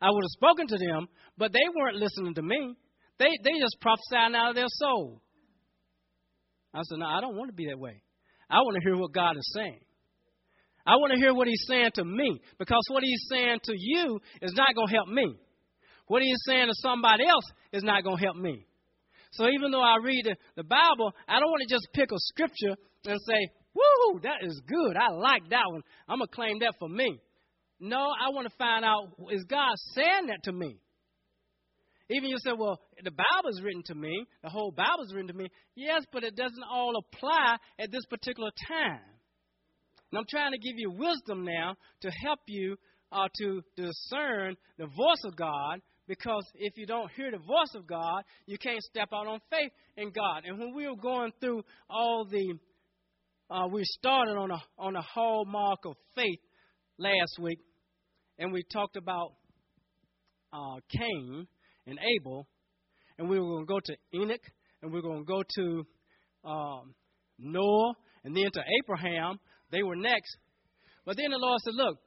I 0.00 0.10
would 0.10 0.22
have 0.22 0.30
spoken 0.30 0.66
to 0.68 0.78
them, 0.78 1.08
but 1.36 1.52
they 1.52 1.64
weren't 1.74 1.96
listening 1.96 2.34
to 2.34 2.42
me. 2.42 2.74
They 3.18 3.30
they 3.42 3.58
just 3.60 3.76
prophesying 3.80 4.34
out 4.34 4.50
of 4.50 4.54
their 4.54 4.68
soul. 4.68 5.20
I 6.74 6.82
said, 6.82 6.98
no, 6.98 7.06
I 7.06 7.20
don't 7.20 7.36
want 7.36 7.50
to 7.50 7.54
be 7.54 7.66
that 7.66 7.78
way. 7.78 8.02
I 8.50 8.58
want 8.58 8.76
to 8.76 8.82
hear 8.82 8.96
what 8.96 9.12
God 9.12 9.36
is 9.36 9.52
saying. 9.54 9.80
I 10.86 10.96
want 10.96 11.12
to 11.12 11.18
hear 11.18 11.34
what 11.34 11.48
He's 11.48 11.64
saying 11.66 11.90
to 11.94 12.04
me 12.04 12.40
because 12.58 12.82
what 12.90 13.02
He's 13.02 13.26
saying 13.30 13.58
to 13.64 13.74
you 13.76 14.20
is 14.40 14.52
not 14.54 14.74
going 14.74 14.88
to 14.88 14.94
help 14.94 15.08
me. 15.08 15.34
What 16.06 16.22
He's 16.22 16.40
saying 16.46 16.68
to 16.68 16.74
somebody 16.76 17.26
else 17.26 17.44
is 17.72 17.82
not 17.82 18.04
going 18.04 18.16
to 18.18 18.24
help 18.24 18.36
me. 18.36 18.66
So 19.32 19.48
even 19.48 19.70
though 19.70 19.82
I 19.82 19.96
read 20.02 20.24
the, 20.24 20.36
the 20.56 20.64
Bible, 20.64 21.12
I 21.28 21.40
don't 21.40 21.50
want 21.50 21.62
to 21.68 21.74
just 21.74 21.88
pick 21.92 22.10
a 22.10 22.18
scripture 22.18 22.76
and 23.04 23.18
say, 23.26 23.48
Woo, 23.78 24.20
that 24.22 24.42
is 24.42 24.60
good. 24.66 24.96
I 24.96 25.10
like 25.12 25.48
that 25.50 25.64
one. 25.70 25.82
I'm 26.08 26.18
going 26.18 26.28
to 26.28 26.34
claim 26.34 26.58
that 26.60 26.74
for 26.78 26.88
me. 26.88 27.20
No, 27.80 27.98
I 27.98 28.30
want 28.30 28.48
to 28.48 28.56
find 28.56 28.84
out 28.84 29.12
is 29.30 29.44
God 29.44 29.74
saying 29.94 30.26
that 30.28 30.42
to 30.44 30.52
me? 30.52 30.80
Even 32.10 32.30
you 32.30 32.36
say, 32.38 32.52
well, 32.56 32.80
the 33.04 33.10
Bible 33.10 33.50
is 33.50 33.60
written 33.62 33.82
to 33.86 33.94
me, 33.94 34.24
the 34.42 34.48
whole 34.48 34.72
Bible 34.72 35.04
is 35.04 35.12
written 35.12 35.28
to 35.28 35.34
me. 35.34 35.48
Yes, 35.74 36.02
but 36.10 36.24
it 36.24 36.34
doesn't 36.34 36.64
all 36.72 36.94
apply 36.96 37.56
at 37.78 37.92
this 37.92 38.04
particular 38.08 38.50
time. 38.66 39.00
And 40.10 40.18
I'm 40.18 40.24
trying 40.28 40.52
to 40.52 40.58
give 40.58 40.76
you 40.78 40.90
wisdom 40.90 41.44
now 41.44 41.76
to 42.00 42.10
help 42.10 42.40
you 42.46 42.76
uh, 43.12 43.28
to 43.40 43.62
discern 43.76 44.56
the 44.78 44.86
voice 44.86 45.22
of 45.24 45.36
God 45.36 45.80
because 46.08 46.44
if 46.54 46.72
you 46.76 46.86
don't 46.86 47.10
hear 47.12 47.30
the 47.30 47.38
voice 47.38 47.74
of 47.74 47.86
God, 47.86 48.22
you 48.46 48.56
can't 48.56 48.82
step 48.82 49.08
out 49.12 49.26
on 49.26 49.40
faith 49.50 49.70
in 49.98 50.10
God. 50.10 50.44
And 50.46 50.58
when 50.58 50.74
we 50.74 50.88
were 50.88 50.96
going 50.96 51.32
through 51.38 51.62
all 51.90 52.26
the, 52.28 52.54
uh, 53.50 53.66
we 53.72 53.82
started 53.84 54.36
on 54.36 54.50
a 54.50 54.58
on 54.78 54.96
a 54.96 55.02
hallmark 55.02 55.78
of 55.86 55.94
faith 56.14 56.40
last 56.98 57.38
week, 57.40 57.58
and 58.38 58.52
we 58.52 58.62
talked 58.72 58.96
about 58.96 59.32
uh, 60.52 60.76
Cain 60.90 61.46
and 61.86 61.98
Abel, 62.16 62.46
and 63.18 63.28
we 63.28 63.38
were 63.38 63.46
going 63.46 63.66
to 63.66 63.72
go 63.72 63.80
to 63.80 63.96
Enoch, 64.14 64.40
and 64.82 64.92
we 64.92 64.98
are 64.98 65.02
going 65.02 65.24
to 65.24 65.24
go 65.24 65.42
to 65.56 65.86
um, 66.44 66.94
Noah, 67.38 67.94
and 68.24 68.36
then 68.36 68.50
to 68.52 68.62
Abraham. 68.82 69.38
They 69.70 69.82
were 69.82 69.96
next. 69.96 70.36
But 71.04 71.16
then 71.16 71.30
the 71.30 71.38
Lord 71.38 71.60
said, 71.62 71.74
Look, 71.74 71.98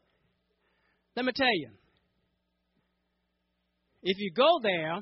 let 1.16 1.26
me 1.26 1.32
tell 1.36 1.48
you, 1.54 1.70
if 4.04 4.18
you 4.20 4.32
go 4.36 4.60
there, 4.62 5.00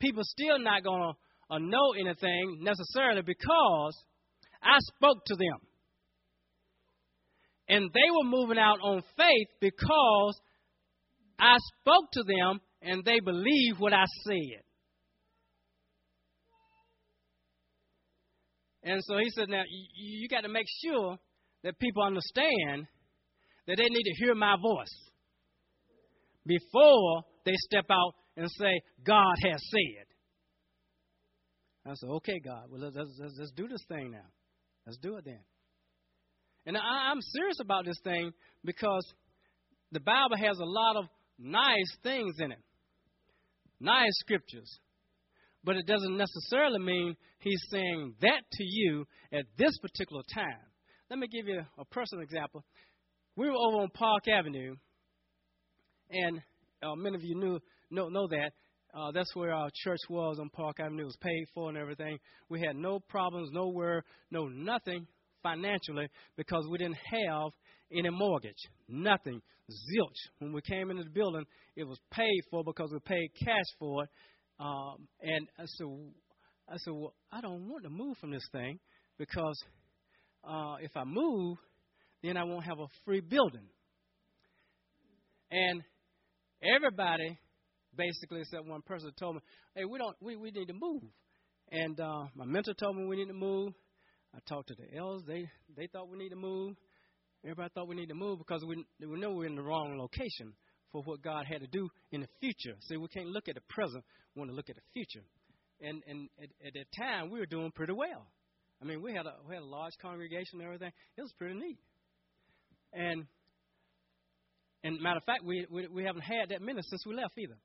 people 0.00 0.22
still 0.24 0.58
not 0.58 0.82
going 0.82 1.00
to 1.02 1.54
uh, 1.54 1.58
know 1.58 1.92
anything 1.98 2.58
necessarily 2.60 3.22
because 3.22 4.02
I 4.62 4.76
spoke 4.96 5.24
to 5.26 5.36
them. 5.36 5.58
And 7.68 7.90
they 7.92 8.10
were 8.10 8.28
moving 8.28 8.58
out 8.58 8.78
on 8.82 9.02
faith 9.16 9.48
because 9.60 10.40
I 11.38 11.56
spoke 11.80 12.10
to 12.12 12.22
them 12.24 12.60
and 12.82 13.04
they 13.04 13.20
believe 13.20 13.78
what 13.78 13.92
I 13.92 14.04
said. 14.26 14.62
And 18.84 19.00
so 19.04 19.16
he 19.18 19.30
said, 19.30 19.48
Now, 19.48 19.62
you, 19.68 20.20
you 20.20 20.28
got 20.28 20.40
to 20.42 20.48
make 20.48 20.66
sure 20.84 21.16
that 21.62 21.78
people 21.78 22.02
understand 22.02 22.86
that 23.66 23.76
they 23.76 23.88
need 23.88 24.02
to 24.02 24.24
hear 24.24 24.34
my 24.34 24.56
voice 24.60 25.10
before 26.44 27.22
they 27.44 27.54
step 27.56 27.86
out 27.90 28.14
and 28.36 28.50
say, 28.50 28.80
God 29.04 29.34
has 29.44 29.62
said. 29.70 30.06
I 31.86 31.94
said, 31.94 32.08
Okay, 32.10 32.40
God, 32.44 32.64
well, 32.70 32.80
let's, 32.80 32.96
let's, 32.96 33.34
let's 33.38 33.52
do 33.52 33.68
this 33.68 33.84
thing 33.88 34.10
now. 34.10 34.26
Let's 34.86 34.98
do 34.98 35.16
it 35.16 35.24
then. 35.24 35.40
And 36.66 36.76
I, 36.76 37.10
I'm 37.10 37.20
serious 37.20 37.58
about 37.60 37.84
this 37.84 37.98
thing 38.04 38.32
because 38.64 39.04
the 39.90 40.00
Bible 40.00 40.36
has 40.36 40.58
a 40.58 40.64
lot 40.64 40.96
of 40.96 41.04
nice 41.38 41.96
things 42.02 42.36
in 42.38 42.52
it 42.52 42.58
nice 43.82 44.12
scriptures. 44.20 44.78
But 45.64 45.76
it 45.76 45.86
doesn't 45.86 46.16
necessarily 46.16 46.78
mean 46.78 47.16
he's 47.38 47.62
saying 47.70 48.14
that 48.20 48.42
to 48.52 48.64
you 48.64 49.04
at 49.32 49.44
this 49.58 49.76
particular 49.78 50.22
time. 50.34 50.58
Let 51.10 51.18
me 51.18 51.28
give 51.28 51.46
you 51.46 51.62
a 51.78 51.84
personal 51.86 52.22
example. 52.22 52.64
We 53.36 53.48
were 53.48 53.56
over 53.56 53.82
on 53.82 53.90
Park 53.90 54.28
Avenue, 54.28 54.74
and 56.10 56.40
uh, 56.82 56.94
many 56.96 57.16
of 57.16 57.22
you 57.22 57.36
knew 57.36 57.58
know, 57.90 58.08
know 58.08 58.26
that. 58.28 58.52
Uh, 58.94 59.10
that's 59.12 59.34
where 59.34 59.52
our 59.52 59.70
church 59.74 60.00
was 60.10 60.38
on 60.38 60.50
Park 60.50 60.78
Avenue. 60.78 61.02
It 61.02 61.06
was 61.06 61.16
paid 61.20 61.44
for 61.54 61.70
and 61.70 61.78
everything. 61.78 62.18
We 62.50 62.60
had 62.60 62.76
no 62.76 63.00
problems, 63.00 63.48
nowhere, 63.52 64.04
no 64.30 64.48
nothing 64.48 65.06
financially 65.42 66.08
because 66.36 66.66
we 66.70 66.78
didn't 66.78 66.98
have 67.10 67.52
any 67.90 68.10
mortgage. 68.10 68.68
Nothing. 68.88 69.40
Zilch. 69.70 70.30
When 70.40 70.52
we 70.52 70.60
came 70.60 70.90
into 70.90 71.04
the 71.04 71.10
building, 71.10 71.44
it 71.76 71.84
was 71.84 71.98
paid 72.10 72.40
for 72.50 72.62
because 72.64 72.90
we 72.92 72.98
paid 73.00 73.30
cash 73.42 73.64
for 73.78 74.04
it. 74.04 74.10
Um, 74.60 75.08
and 75.22 75.48
I 75.58 75.64
said, 75.64 75.86
I 76.68 76.76
said, 76.76 76.92
well, 76.92 77.14
I 77.32 77.40
don't 77.40 77.68
want 77.68 77.84
to 77.84 77.90
move 77.90 78.16
from 78.18 78.30
this 78.30 78.46
thing 78.52 78.78
because 79.18 79.58
uh, 80.44 80.76
if 80.80 80.94
I 80.96 81.04
move, 81.04 81.56
then 82.22 82.36
I 82.36 82.44
won't 82.44 82.64
have 82.64 82.78
a 82.78 82.86
free 83.04 83.20
building. 83.20 83.66
And 85.50 85.82
everybody, 86.62 87.38
basically, 87.96 88.40
except 88.40 88.66
one 88.66 88.82
person, 88.82 89.10
told 89.18 89.36
me, 89.36 89.40
"Hey, 89.74 89.84
we 89.84 89.98
don't, 89.98 90.16
we, 90.20 90.36
we 90.36 90.50
need 90.50 90.66
to 90.66 90.74
move." 90.74 91.02
And 91.70 91.98
uh, 91.98 92.24
my 92.34 92.44
mentor 92.44 92.74
told 92.74 92.96
me 92.96 93.06
we 93.06 93.16
need 93.16 93.28
to 93.28 93.34
move. 93.34 93.72
I 94.34 94.38
talked 94.48 94.68
to 94.68 94.74
the 94.74 94.96
elders; 94.96 95.22
they 95.26 95.48
they 95.76 95.86
thought 95.86 96.08
we 96.08 96.18
need 96.18 96.30
to 96.30 96.36
move. 96.36 96.76
Everybody 97.44 97.70
thought 97.74 97.88
we 97.88 97.96
need 97.96 98.08
to 98.08 98.14
move 98.14 98.38
because 98.38 98.64
we, 98.64 98.84
we 99.00 99.18
know 99.18 99.32
we're 99.32 99.46
in 99.46 99.56
the 99.56 99.62
wrong 99.62 99.98
location 99.98 100.54
for 100.92 101.02
what 101.02 101.22
God 101.22 101.44
had 101.46 101.60
to 101.60 101.66
do 101.66 101.88
in 102.12 102.20
the 102.20 102.28
future. 102.38 102.76
See, 102.82 102.96
we 102.96 103.08
can't 103.08 103.28
look 103.28 103.48
at 103.48 103.56
the 103.56 103.62
present, 103.68 104.04
we 104.34 104.40
want 104.40 104.50
to 104.52 104.56
look 104.56 104.70
at 104.70 104.76
the 104.76 104.82
future. 104.92 105.24
And, 105.80 106.02
and 106.06 106.28
at, 106.40 106.50
at 106.66 106.74
that 106.74 106.86
time, 106.96 107.30
we 107.30 107.40
were 107.40 107.46
doing 107.46 107.72
pretty 107.74 107.94
well. 107.94 108.28
I 108.80 108.84
mean, 108.84 109.02
we 109.02 109.12
had 109.12 109.26
a, 109.26 109.34
we 109.48 109.54
had 109.54 109.62
a 109.62 109.66
large 109.66 109.94
congregation 110.00 110.60
and 110.60 110.62
everything. 110.62 110.92
It 111.16 111.22
was 111.22 111.32
pretty 111.36 111.54
neat. 111.54 111.78
And, 112.92 113.26
and 114.84 115.00
matter 115.00 115.16
of 115.16 115.24
fact, 115.24 115.44
we, 115.44 115.66
we, 115.70 115.88
we 115.88 116.04
haven't 116.04 116.22
had 116.22 116.50
that 116.50 116.62
many 116.62 116.80
since 116.82 117.04
we 117.06 117.14
left 117.14 117.34
either. 117.38 117.56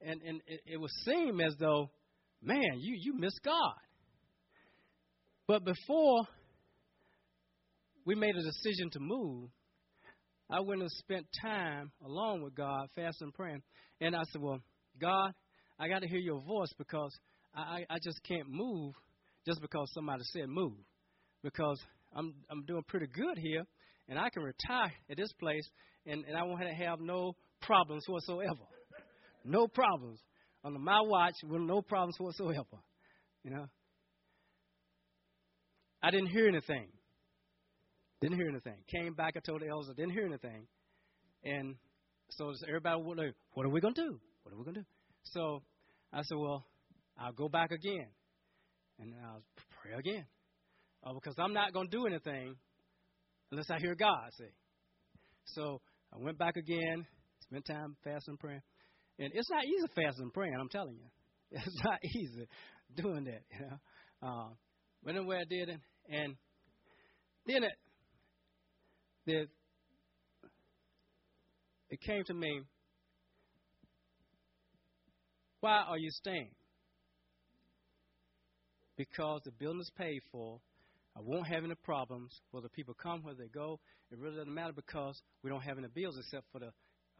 And, 0.00 0.20
and 0.22 0.40
it, 0.46 0.60
it 0.66 0.76
would 0.76 0.90
seem 1.04 1.40
as 1.40 1.54
though, 1.58 1.90
man, 2.42 2.78
you, 2.78 2.96
you 2.98 3.18
miss 3.18 3.38
God. 3.44 3.74
But 5.46 5.64
before 5.64 6.22
we 8.04 8.14
made 8.14 8.36
a 8.36 8.42
decision 8.42 8.90
to 8.92 9.00
move, 9.00 9.50
I 10.50 10.60
went 10.60 10.82
and 10.82 10.90
spent 10.90 11.26
time 11.40 11.90
alone 12.04 12.42
with 12.42 12.54
God, 12.54 12.86
fasting 12.94 13.26
and 13.26 13.34
praying. 13.34 13.62
And 14.00 14.14
I 14.14 14.22
said, 14.30 14.42
Well, 14.42 14.60
God, 15.00 15.32
I 15.78 15.88
got 15.88 16.00
to 16.02 16.08
hear 16.08 16.18
your 16.18 16.40
voice 16.40 16.72
because 16.76 17.14
I, 17.54 17.84
I 17.88 17.96
just 18.02 18.20
can't 18.26 18.48
move 18.48 18.94
just 19.46 19.60
because 19.60 19.90
somebody 19.94 20.22
said 20.32 20.48
move. 20.48 20.76
Because 21.42 21.78
I'm 22.14 22.34
I'm 22.50 22.64
doing 22.64 22.82
pretty 22.88 23.06
good 23.06 23.38
here, 23.38 23.64
and 24.08 24.18
I 24.18 24.30
can 24.30 24.42
retire 24.42 24.92
at 25.10 25.16
this 25.16 25.32
place, 25.38 25.68
and, 26.06 26.24
and 26.24 26.36
I 26.36 26.42
won't 26.42 26.62
have 26.62 27.00
no 27.00 27.34
problems 27.60 28.04
whatsoever. 28.06 28.64
No 29.44 29.68
problems. 29.68 30.20
Under 30.64 30.78
my 30.78 31.00
watch, 31.02 31.34
with 31.44 31.60
no 31.60 31.82
problems 31.82 32.16
whatsoever. 32.18 32.64
You 33.42 33.50
know? 33.50 33.66
I 36.02 36.10
didn't 36.10 36.28
hear 36.28 36.48
anything. 36.48 36.88
Didn't 38.20 38.36
hear 38.36 38.48
anything. 38.48 38.76
Came 38.94 39.14
back, 39.14 39.34
I 39.36 39.40
told 39.40 39.60
the 39.60 39.68
elders, 39.68 39.90
I 39.90 39.94
didn't 39.94 40.12
hear 40.12 40.24
anything. 40.26 40.66
And 41.44 41.76
so 42.30 42.52
everybody 42.66 43.02
would 43.02 43.18
like, 43.18 43.34
what 43.52 43.66
are 43.66 43.70
we 43.70 43.80
going 43.80 43.94
to 43.94 44.02
do? 44.02 44.20
What 44.42 44.54
are 44.54 44.58
we 44.58 44.64
going 44.64 44.74
to 44.76 44.80
do? 44.80 44.86
So 45.24 45.62
I 46.12 46.22
said, 46.22 46.38
well, 46.38 46.64
I'll 47.18 47.32
go 47.32 47.48
back 47.48 47.70
again. 47.70 48.08
And 48.98 49.14
I'll 49.24 49.42
pray 49.82 49.92
again. 49.98 50.24
Uh, 51.04 51.12
because 51.12 51.34
I'm 51.38 51.52
not 51.52 51.72
going 51.72 51.90
to 51.90 51.96
do 51.96 52.06
anything 52.06 52.54
unless 53.50 53.70
I 53.70 53.78
hear 53.78 53.94
God 53.94 54.30
say. 54.38 54.50
So 55.44 55.80
I 56.12 56.18
went 56.18 56.38
back 56.38 56.56
again, 56.56 57.06
spent 57.42 57.66
time 57.66 57.96
fasting 58.04 58.36
praying. 58.38 58.62
And 59.18 59.30
it's 59.32 59.50
not 59.50 59.64
easy 59.64 59.86
fasting 59.94 60.24
and 60.24 60.32
praying, 60.32 60.54
I'm 60.58 60.68
telling 60.68 60.96
you. 60.96 61.08
It's 61.52 61.84
not 61.84 62.04
easy 62.04 62.48
doing 62.96 63.24
that, 63.24 63.42
you 63.52 63.66
know. 63.66 64.28
Uh, 64.28 64.48
but 65.04 65.14
anyway, 65.14 65.38
I 65.40 65.44
did 65.44 65.68
it. 65.68 65.80
And 66.08 66.34
then 67.46 67.62
it, 67.64 67.72
that 69.26 69.46
it 71.90 72.00
came 72.00 72.24
to 72.24 72.34
me, 72.34 72.62
why 75.60 75.84
are 75.86 75.98
you 75.98 76.10
staying? 76.10 76.50
Because 78.96 79.40
the 79.44 79.52
building 79.52 79.80
is 79.80 79.90
paid 79.96 80.20
for. 80.32 80.60
I 81.16 81.20
won't 81.22 81.46
have 81.46 81.64
any 81.64 81.74
problems. 81.84 82.32
Whether 82.50 82.68
people 82.68 82.94
come, 83.00 83.22
whether 83.22 83.38
they 83.38 83.48
go, 83.48 83.78
it 84.10 84.18
really 84.18 84.36
doesn't 84.36 84.52
matter 84.52 84.72
because 84.72 85.20
we 85.42 85.50
don't 85.50 85.62
have 85.62 85.78
any 85.78 85.88
bills 85.88 86.16
except 86.18 86.44
for 86.52 86.58
the, 86.58 86.70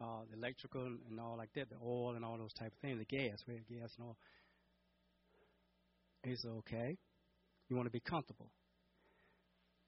uh, 0.01 0.21
the 0.29 0.37
electrical 0.37 0.85
and, 0.85 1.19
all 1.19 1.37
like 1.37 1.53
that, 1.55 1.69
the 1.69 1.75
oil 1.83 2.15
and 2.15 2.25
all 2.25 2.37
those 2.37 2.53
type 2.53 2.71
of 2.73 2.79
things, 2.79 2.99
the 2.99 3.05
gas. 3.05 3.39
Have 3.47 3.67
gas 3.67 3.91
and 3.97 4.07
all. 4.07 4.17
said, 6.23 6.51
okay. 6.59 6.97
You 7.69 7.75
want 7.75 7.87
to 7.87 7.91
be 7.91 8.01
comfortable. 8.01 8.51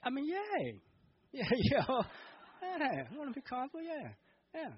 I 0.04 0.10
mean, 0.10 0.26
yay. 0.26 0.80
Yeah, 1.34 1.44
yeah. 1.52 2.02
Yeah, 2.62 3.04
I 3.12 3.18
want 3.18 3.34
to 3.34 3.40
be 3.40 3.46
comfortable. 3.48 3.84
Yeah, 3.84 4.10
yeah. 4.56 4.70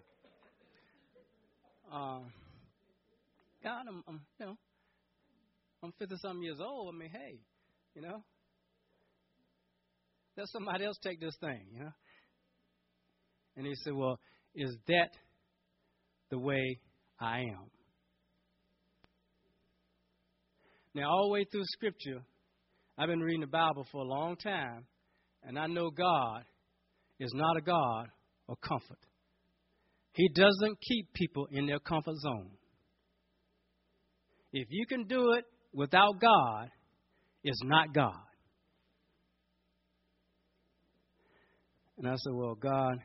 uh, 1.96 2.20
God, 3.64 3.84
I'm, 3.88 4.04
I'm, 4.08 4.22
you 4.40 4.46
know, 4.48 4.58
I'm 5.84 5.94
50 6.00 6.16
some 6.22 6.42
years 6.42 6.58
old. 6.60 6.94
I 6.94 6.98
mean, 6.98 7.10
hey, 7.10 7.40
you 7.94 8.02
know, 8.02 8.24
let 10.36 10.48
somebody 10.50 10.86
else 10.86 10.98
take 11.04 11.20
this 11.20 11.36
thing, 11.40 11.62
you 11.72 11.80
know. 11.82 11.92
And 13.56 13.66
he 13.66 13.76
said, 13.76 13.94
Well, 13.94 14.20
is 14.60 14.76
that 14.88 15.10
the 16.30 16.38
way 16.38 16.80
I 17.20 17.40
am? 17.40 17.72
Now, 20.94 21.10
all 21.10 21.30
the 21.30 21.34
way 21.34 21.46
through 21.50 21.64
Scripture, 21.64 22.22
I've 22.98 23.08
been 23.08 23.22
reading 23.22 23.42
the 23.42 23.48
Bible 23.48 23.86
for 23.90 24.02
a 24.02 24.08
long 24.08 24.36
time, 24.36 24.86
and 25.44 25.58
I 25.58 25.68
know 25.68 25.90
God 25.90 26.44
is 27.20 27.32
not 27.34 27.56
a 27.56 27.62
God 27.62 28.08
of 28.50 28.60
comfort. 28.60 29.00
He 30.12 30.28
doesn't 30.36 30.78
keep 30.82 31.14
people 31.14 31.48
in 31.52 31.66
their 31.66 31.80
comfort 31.80 32.16
zone. 32.18 32.52
If 34.52 34.68
you 34.72 34.86
can 34.88 35.06
do 35.06 35.34
it 35.38 35.46
without 35.74 36.20
God, 36.20 36.70
it's 37.44 37.62
not 37.64 37.94
God. 37.94 38.14
And 41.98 42.08
I 42.08 42.16
said, 42.16 42.34
Well, 42.34 42.56
God, 42.56 42.98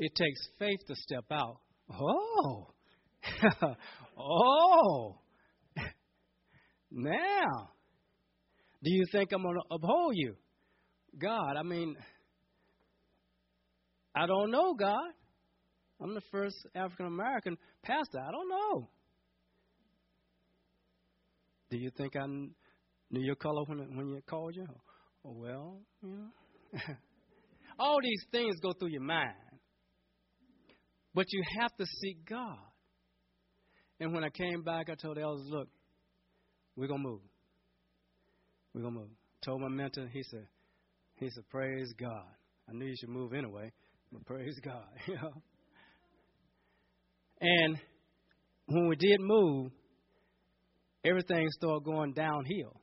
it 0.00 0.14
takes 0.14 0.40
faith 0.58 0.80
to 0.88 0.96
step 0.96 1.26
out. 1.30 1.58
Oh, 1.92 2.68
oh, 4.18 5.18
now, 6.90 7.70
do 8.82 8.90
you 8.90 9.04
think 9.12 9.30
I'm 9.32 9.42
going 9.42 9.56
to 9.56 9.74
uphold 9.74 10.14
you? 10.16 10.36
God, 11.20 11.56
I 11.58 11.62
mean, 11.62 11.96
I 14.14 14.26
don't 14.26 14.50
know, 14.50 14.72
God. 14.72 15.10
I'm 16.02 16.14
the 16.14 16.22
first 16.32 16.56
African 16.74 17.06
American 17.06 17.58
pastor. 17.82 18.20
I 18.26 18.30
don't 18.32 18.48
know. 18.48 18.88
Do 21.68 21.76
you 21.76 21.90
think 21.98 22.16
I 22.16 22.26
knew 22.26 23.20
your 23.20 23.34
color 23.34 23.64
when 23.66 23.96
when 23.96 24.08
you 24.08 24.22
called 24.26 24.56
you? 24.56 24.66
Oh, 25.26 25.34
well, 25.36 25.76
you 26.02 26.08
know. 26.08 26.80
All 27.78 27.98
these 28.02 28.24
things 28.32 28.56
go 28.62 28.72
through 28.72 28.92
your 28.92 29.02
mind. 29.02 29.49
But 31.14 31.26
you 31.30 31.42
have 31.60 31.74
to 31.76 31.86
seek 31.86 32.28
God. 32.28 32.58
And 33.98 34.14
when 34.14 34.24
I 34.24 34.30
came 34.30 34.62
back, 34.62 34.88
I 34.90 34.94
told 34.94 35.16
the 35.16 35.22
elders, 35.22 35.46
look, 35.50 35.68
we're 36.76 36.86
going 36.86 37.02
to 37.02 37.08
move. 37.08 37.20
We're 38.74 38.82
going 38.82 38.94
to 38.94 39.00
move. 39.00 39.10
Told 39.44 39.60
my 39.60 39.68
mentor, 39.68 40.08
he 40.12 40.22
said, 40.30 40.46
he 41.16 41.28
said, 41.28 41.44
praise 41.50 41.92
God. 41.98 42.26
I 42.68 42.72
knew 42.72 42.86
you 42.86 42.94
should 42.98 43.10
move 43.10 43.32
anyway, 43.32 43.72
but 44.12 44.24
praise 44.24 44.58
God. 44.64 44.84
And 47.40 47.78
when 48.66 48.88
we 48.88 48.96
did 48.96 49.18
move, 49.20 49.72
everything 51.04 51.46
started 51.50 51.84
going 51.84 52.12
downhill. 52.12 52.80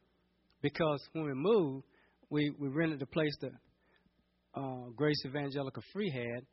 Because 0.62 1.00
when 1.14 1.26
we 1.26 1.34
moved, 1.34 1.86
we, 2.30 2.52
we 2.60 2.68
rented 2.68 3.00
the 3.00 3.06
place 3.06 3.36
that 3.42 3.52
uh, 4.56 4.90
Grace 4.96 5.24
Evangelical 5.26 5.84
Free 5.94 6.10
had, 6.10 6.44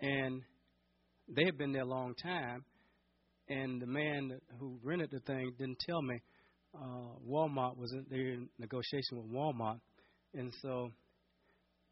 and 0.00 0.42
they 1.34 1.44
had 1.44 1.58
been 1.58 1.72
there 1.72 1.82
a 1.82 1.86
long 1.86 2.14
time. 2.22 2.64
And 3.48 3.82
the 3.82 3.86
man 3.86 4.38
who 4.58 4.78
rented 4.84 5.10
the 5.10 5.20
thing 5.20 5.52
didn't 5.58 5.80
tell 5.80 6.02
me 6.02 6.20
uh, 6.74 7.18
Walmart 7.28 7.76
was 7.76 7.92
in, 7.92 8.06
they 8.10 8.16
in 8.16 8.48
negotiation 8.58 9.18
with 9.18 9.26
Walmart, 9.26 9.80
and 10.34 10.52
so 10.62 10.90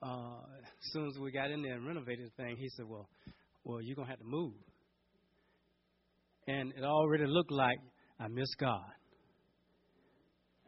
uh, 0.02 0.38
as 0.62 0.92
soon 0.92 1.08
as 1.08 1.18
we 1.18 1.32
got 1.32 1.50
in 1.50 1.62
there 1.62 1.74
and 1.74 1.86
renovated 1.86 2.26
the 2.26 2.42
thing, 2.42 2.56
he 2.56 2.68
said, 2.76 2.86
"Well, 2.88 3.08
well, 3.64 3.80
you're 3.82 3.96
gonna 3.96 4.08
have 4.08 4.20
to 4.20 4.24
move." 4.24 4.54
And 6.46 6.72
it 6.76 6.84
already 6.84 7.26
looked 7.26 7.50
like 7.50 7.78
I 8.18 8.28
miss 8.28 8.54
God. 8.58 8.86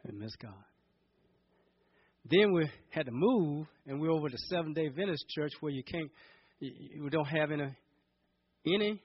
I 0.07 0.11
miss 0.11 0.35
God. 0.41 0.53
Then 2.29 2.53
we 2.53 2.69
had 2.89 3.07
to 3.07 3.11
move, 3.11 3.65
and 3.87 3.99
we're 3.99 4.11
over 4.11 4.29
the 4.29 4.37
Seven 4.49 4.73
Day 4.73 4.87
Adventist 4.87 5.25
Church 5.29 5.51
where 5.59 5.71
you 5.71 5.83
can't, 5.83 6.09
we 6.61 7.09
don't 7.09 7.25
have 7.25 7.51
any 7.51 7.75
any 8.65 9.01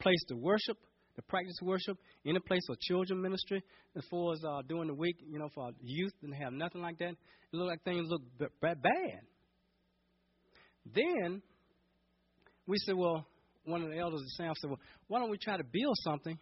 place 0.00 0.22
to 0.28 0.36
worship 0.36 0.76
to 1.16 1.22
practice 1.22 1.56
worship, 1.62 1.96
any 2.26 2.38
place 2.40 2.62
for 2.66 2.76
children 2.80 3.20
ministry, 3.20 3.62
as 3.96 4.04
far 4.10 4.32
as 4.32 4.42
uh, 4.44 4.62
during 4.68 4.88
the 4.88 4.94
week, 4.94 5.16
you 5.28 5.38
know, 5.38 5.48
for 5.54 5.70
youth, 5.80 6.12
and 6.22 6.34
have 6.34 6.52
nothing 6.52 6.82
like 6.82 6.98
that. 6.98 7.10
It 7.10 7.16
looked 7.52 7.70
like 7.70 7.84
things 7.84 8.08
look 8.08 8.22
b- 8.38 8.46
bad. 8.60 9.20
Then 10.94 11.42
we 12.66 12.76
said, 12.78 12.96
well, 12.96 13.26
one 13.64 13.82
of 13.82 13.90
the 13.90 13.98
elders 13.98 14.20
of 14.20 14.28
Sam 14.36 14.52
said, 14.60 14.70
well, 14.70 14.80
why 15.08 15.20
don't 15.20 15.30
we 15.30 15.38
try 15.38 15.56
to 15.56 15.64
build 15.64 15.96
something? 16.02 16.38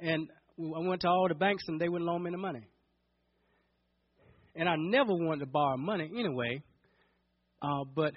And 0.00 0.28
I 0.58 0.88
went 0.88 1.02
to 1.02 1.08
all 1.08 1.28
the 1.28 1.34
banks, 1.34 1.64
and 1.68 1.80
they 1.80 1.88
wouldn't 1.88 2.08
loan 2.08 2.22
me 2.22 2.30
the 2.30 2.38
money. 2.38 2.66
And 4.56 4.68
I 4.68 4.74
never 4.78 5.10
wanted 5.12 5.40
to 5.40 5.46
borrow 5.46 5.76
money 5.76 6.10
anyway, 6.16 6.62
uh, 7.60 7.84
but 7.94 8.14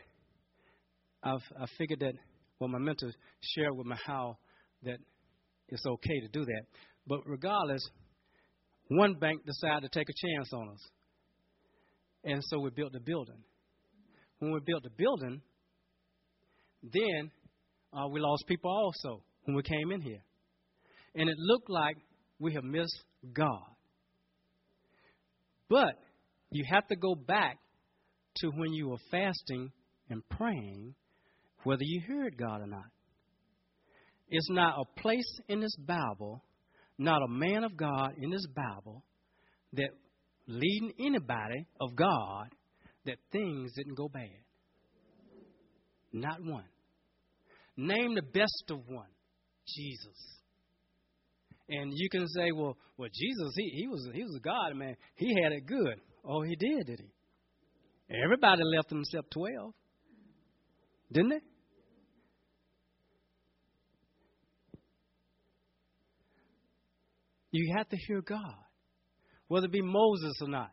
I've, 1.23 1.43
I 1.59 1.65
figured 1.77 1.99
that, 1.99 2.13
well, 2.59 2.69
my 2.69 2.79
mentor 2.79 3.11
shared 3.41 3.75
with 3.75 3.87
me 3.87 3.95
how 4.05 4.37
that 4.83 4.97
it's 5.69 5.85
okay 5.85 6.19
to 6.21 6.27
do 6.29 6.45
that. 6.45 6.61
But 7.05 7.19
regardless, 7.25 7.81
one 8.89 9.15
bank 9.15 9.45
decided 9.45 9.91
to 9.91 9.99
take 9.99 10.07
a 10.09 10.27
chance 10.27 10.51
on 10.53 10.69
us. 10.69 10.89
And 12.23 12.43
so 12.43 12.59
we 12.59 12.69
built 12.71 12.93
the 12.93 12.99
building. 12.99 13.43
When 14.39 14.51
we 14.51 14.59
built 14.65 14.83
the 14.83 14.89
building, 14.89 15.41
then 16.83 17.31
uh, 17.93 18.07
we 18.09 18.19
lost 18.19 18.45
people 18.47 18.71
also 18.71 19.23
when 19.43 19.55
we 19.55 19.63
came 19.63 19.91
in 19.91 20.01
here. 20.01 20.23
And 21.15 21.29
it 21.29 21.37
looked 21.37 21.69
like 21.69 21.97
we 22.39 22.53
have 22.53 22.63
missed 22.63 23.03
God. 23.33 23.63
But 25.69 25.95
you 26.51 26.63
have 26.71 26.87
to 26.87 26.95
go 26.95 27.15
back 27.15 27.57
to 28.37 28.47
when 28.49 28.73
you 28.73 28.89
were 28.89 28.97
fasting 29.11 29.71
and 30.09 30.21
praying, 30.29 30.95
whether 31.67 31.83
you 31.83 31.99
heard 32.07 32.37
God 32.37 32.61
or 32.61 32.67
not. 32.67 32.85
It's 34.29 34.49
not 34.49 34.75
a 34.79 35.01
place 35.01 35.39
in 35.49 35.59
this 35.59 35.75
Bible, 35.75 36.41
not 36.97 37.21
a 37.21 37.27
man 37.27 37.65
of 37.65 37.75
God 37.75 38.13
in 38.17 38.29
this 38.29 38.45
Bible 38.55 39.03
that 39.73 39.89
leading 40.47 40.93
anybody 40.97 41.67
of 41.81 41.93
God 41.93 42.47
that 43.05 43.17
things 43.33 43.73
didn't 43.75 43.95
go 43.95 44.07
bad. 44.07 44.39
Not 46.13 46.41
one. 46.41 46.63
Name 47.75 48.15
the 48.15 48.21
best 48.21 48.63
of 48.69 48.79
one. 48.87 49.09
Jesus. 49.67 50.17
And 51.67 51.91
you 51.93 52.09
can 52.09 52.29
say, 52.29 52.53
well, 52.53 52.77
well, 52.95 53.09
Jesus, 53.13 53.53
he, 53.57 53.81
he 53.81 53.87
was 53.87 54.07
he 54.13 54.23
was 54.23 54.37
a 54.37 54.39
God, 54.39 54.73
man. 54.77 54.95
He 55.15 55.35
had 55.43 55.51
it 55.51 55.65
good. 55.65 55.99
Oh, 56.23 56.43
he 56.43 56.55
did, 56.55 56.85
did 56.85 57.01
he? 57.01 58.15
Everybody 58.23 58.61
left 58.63 58.89
himself 58.89 59.25
twelve. 59.29 59.73
Didn't 61.11 61.29
they? 61.31 61.41
You 67.57 67.73
have 67.75 67.89
to 67.89 67.97
hear 68.07 68.21
God, 68.21 68.55
whether 69.47 69.65
it 69.65 69.71
be 69.71 69.81
Moses 69.81 70.33
or 70.41 70.47
not. 70.47 70.69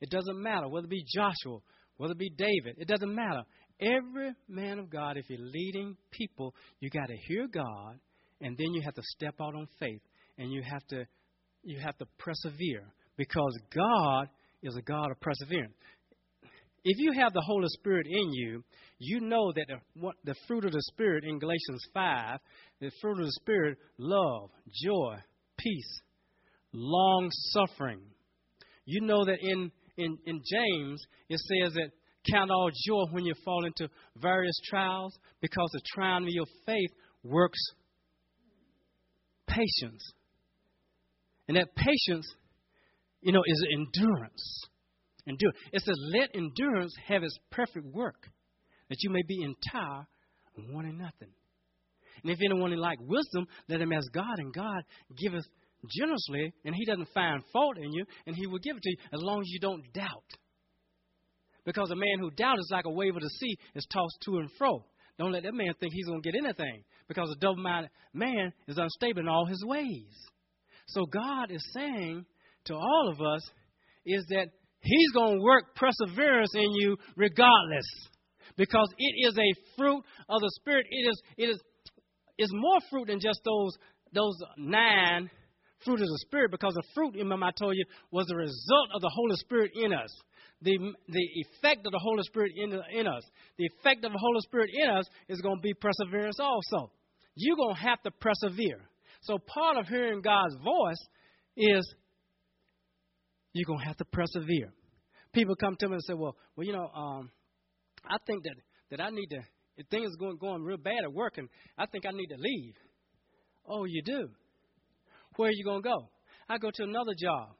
It 0.00 0.10
doesn't 0.10 0.42
matter. 0.42 0.68
Whether 0.68 0.86
it 0.86 0.90
be 0.90 1.04
Joshua, 1.14 1.58
whether 1.96 2.12
it 2.12 2.18
be 2.18 2.30
David, 2.30 2.76
it 2.78 2.88
doesn't 2.88 3.14
matter. 3.14 3.42
Every 3.80 4.32
man 4.48 4.78
of 4.78 4.88
God, 4.88 5.16
if 5.16 5.28
you're 5.28 5.38
leading 5.38 5.96
people, 6.10 6.54
you 6.80 6.88
got 6.90 7.08
to 7.08 7.16
hear 7.28 7.46
God, 7.46 7.98
and 8.40 8.56
then 8.56 8.72
you 8.72 8.82
have 8.84 8.94
to 8.94 9.02
step 9.16 9.34
out 9.40 9.54
on 9.54 9.66
faith, 9.78 10.00
and 10.38 10.50
you 10.50 10.62
have 10.62 10.86
to 10.88 11.04
you 11.62 11.78
have 11.80 11.96
to 11.98 12.06
persevere 12.18 12.84
because 13.16 13.58
God 13.74 14.28
is 14.62 14.76
a 14.76 14.82
God 14.82 15.10
of 15.10 15.20
perseverance. 15.20 15.74
If 16.84 16.98
you 16.98 17.12
have 17.18 17.32
the 17.32 17.40
Holy 17.40 17.68
Spirit 17.68 18.06
in 18.06 18.32
you, 18.32 18.62
you 18.98 19.20
know 19.20 19.52
that 19.52 19.66
the, 19.68 19.76
what, 20.00 20.16
the 20.24 20.34
fruit 20.46 20.66
of 20.66 20.72
the 20.72 20.82
Spirit 20.92 21.24
in 21.24 21.38
Galatians 21.38 21.82
5, 21.94 22.38
the 22.80 22.90
fruit 23.00 23.20
of 23.20 23.24
the 23.24 23.32
Spirit, 23.40 23.78
love, 23.96 24.50
joy, 24.84 25.16
peace, 25.56 26.02
long 26.74 27.30
suffering. 27.30 28.00
You 28.84 29.00
know 29.00 29.24
that 29.24 29.38
in, 29.40 29.70
in, 29.96 30.18
in 30.26 30.42
James, 30.52 31.02
it 31.30 31.38
says 31.38 31.72
that 31.74 31.90
count 32.30 32.50
all 32.50 32.70
joy 32.86 33.04
when 33.12 33.24
you 33.24 33.34
fall 33.44 33.64
into 33.64 33.88
various 34.16 34.58
trials 34.68 35.16
because 35.40 35.70
the 35.72 35.80
trial 35.94 36.22
of 36.22 36.28
your 36.28 36.46
faith 36.66 36.90
works 37.22 37.58
patience. 39.46 40.12
And 41.48 41.56
that 41.56 41.74
patience, 41.76 42.26
you 43.20 43.32
know, 43.32 43.42
is 43.46 43.66
endurance. 43.72 44.60
Endure. 45.26 45.52
It 45.72 45.82
says, 45.82 45.96
let 46.12 46.30
endurance 46.34 46.94
have 47.06 47.22
its 47.22 47.38
perfect 47.50 47.86
work, 47.86 48.28
that 48.88 48.96
you 49.00 49.10
may 49.10 49.22
be 49.26 49.42
entire 49.42 50.06
and 50.56 50.74
wanting 50.74 50.98
nothing. 50.98 51.30
And 52.22 52.32
if 52.32 52.38
anyone 52.44 52.76
lack 52.76 52.98
wisdom, 53.00 53.46
let 53.68 53.80
him 53.80 53.92
ask 53.92 54.10
God, 54.12 54.38
and 54.38 54.52
God 54.52 54.82
giveth 55.18 55.44
generously, 55.90 56.52
and 56.64 56.74
He 56.74 56.84
doesn't 56.84 57.08
find 57.14 57.42
fault 57.52 57.76
in 57.78 57.92
you, 57.92 58.04
and 58.26 58.36
He 58.36 58.46
will 58.46 58.58
give 58.58 58.76
it 58.76 58.82
to 58.82 58.90
you 58.90 58.96
as 59.12 59.20
long 59.22 59.40
as 59.40 59.48
you 59.48 59.60
don't 59.60 59.84
doubt. 59.92 60.30
Because 61.64 61.90
a 61.90 61.96
man 61.96 62.18
who 62.20 62.30
doubts 62.30 62.60
is 62.60 62.70
like 62.70 62.84
a 62.84 62.90
wave 62.90 63.16
of 63.16 63.22
the 63.22 63.30
sea 63.40 63.56
is 63.74 63.86
tossed 63.92 64.18
to 64.26 64.38
and 64.38 64.50
fro. 64.58 64.84
don't 65.18 65.32
let 65.32 65.44
that 65.44 65.54
man 65.54 65.72
think 65.80 65.92
he's 65.94 66.06
going 66.06 66.20
to 66.20 66.30
get 66.30 66.38
anything 66.38 66.84
because 67.08 67.30
a 67.30 67.40
double 67.40 67.62
minded 67.62 67.90
man 68.12 68.52
is 68.68 68.76
unstable 68.76 69.20
in 69.20 69.28
all 69.28 69.46
his 69.46 69.64
ways. 69.64 70.12
So 70.88 71.06
God 71.06 71.50
is 71.50 71.64
saying 71.72 72.26
to 72.66 72.74
all 72.74 73.08
of 73.10 73.20
us 73.20 73.42
is 74.04 74.24
that 74.28 74.48
he's 74.80 75.12
going 75.12 75.36
to 75.36 75.42
work 75.42 75.74
perseverance 75.74 76.52
in 76.54 76.70
you 76.74 76.96
regardless 77.16 77.86
because 78.56 78.88
it 78.98 79.28
is 79.28 79.38
a 79.38 79.76
fruit 79.76 80.02
of 80.28 80.40
the 80.40 80.50
spirit. 80.60 80.86
It 80.90 81.08
is 81.08 81.22
it 81.38 81.44
is 81.44 81.60
is 82.38 82.50
more 82.52 82.78
fruit 82.90 83.06
than 83.08 83.20
just 83.20 83.40
those 83.44 83.72
those 84.12 84.36
nine 84.58 85.30
fruit 85.84 86.00
of 86.00 86.08
the 86.08 86.18
spirit 86.26 86.50
because 86.50 86.74
the 86.74 86.82
fruit, 86.94 87.14
remember 87.14 87.46
I 87.46 87.50
told 87.50 87.74
you, 87.76 87.84
was 88.10 88.26
the 88.26 88.36
result 88.36 88.88
of 88.94 89.00
the 89.00 89.10
Holy 89.14 89.36
Spirit 89.36 89.72
in 89.74 89.92
us. 89.92 90.10
The, 90.62 90.78
the 91.08 91.28
effect 91.44 91.86
of 91.86 91.92
the 91.92 91.98
Holy 91.98 92.22
Spirit 92.22 92.52
in, 92.56 92.72
in 92.92 93.06
us. 93.06 93.22
The 93.58 93.66
effect 93.66 94.04
of 94.04 94.12
the 94.12 94.18
Holy 94.18 94.40
Spirit 94.40 94.70
in 94.72 94.90
us 94.90 95.04
is 95.28 95.40
going 95.40 95.56
to 95.56 95.62
be 95.62 95.74
perseverance 95.74 96.38
also. 96.40 96.90
You're 97.34 97.56
going 97.56 97.74
to 97.74 97.80
have 97.80 98.02
to 98.02 98.10
persevere. 98.10 98.80
So 99.22 99.38
part 99.38 99.76
of 99.76 99.86
hearing 99.88 100.22
God's 100.22 100.54
voice 100.56 101.08
is 101.56 101.94
you're 103.52 103.66
going 103.66 103.80
to 103.80 103.86
have 103.86 103.96
to 103.98 104.04
persevere. 104.06 104.72
People 105.32 105.56
come 105.56 105.76
to 105.80 105.88
me 105.88 105.94
and 105.94 106.04
say, 106.04 106.14
well, 106.14 106.36
well, 106.56 106.66
you 106.66 106.72
know, 106.72 106.86
um, 106.94 107.30
I 108.04 108.16
think 108.26 108.44
that, 108.44 108.54
that 108.90 109.00
I 109.00 109.10
need 109.10 109.26
to, 109.28 109.40
if 109.76 109.86
things 109.88 110.10
are 110.14 110.18
going, 110.18 110.36
going 110.38 110.62
real 110.62 110.76
bad 110.76 111.02
at 111.02 111.12
work, 111.12 111.38
and 111.38 111.48
I 111.76 111.86
think 111.86 112.06
I 112.06 112.12
need 112.12 112.28
to 112.28 112.36
leave. 112.38 112.74
Oh, 113.66 113.84
you 113.84 114.02
do? 114.02 114.28
Where 115.36 115.48
are 115.48 115.52
you 115.52 115.64
going 115.64 115.82
to 115.82 115.88
go? 115.88 116.08
I 116.48 116.58
go 116.58 116.70
to 116.72 116.82
another 116.82 117.12
job 117.20 117.50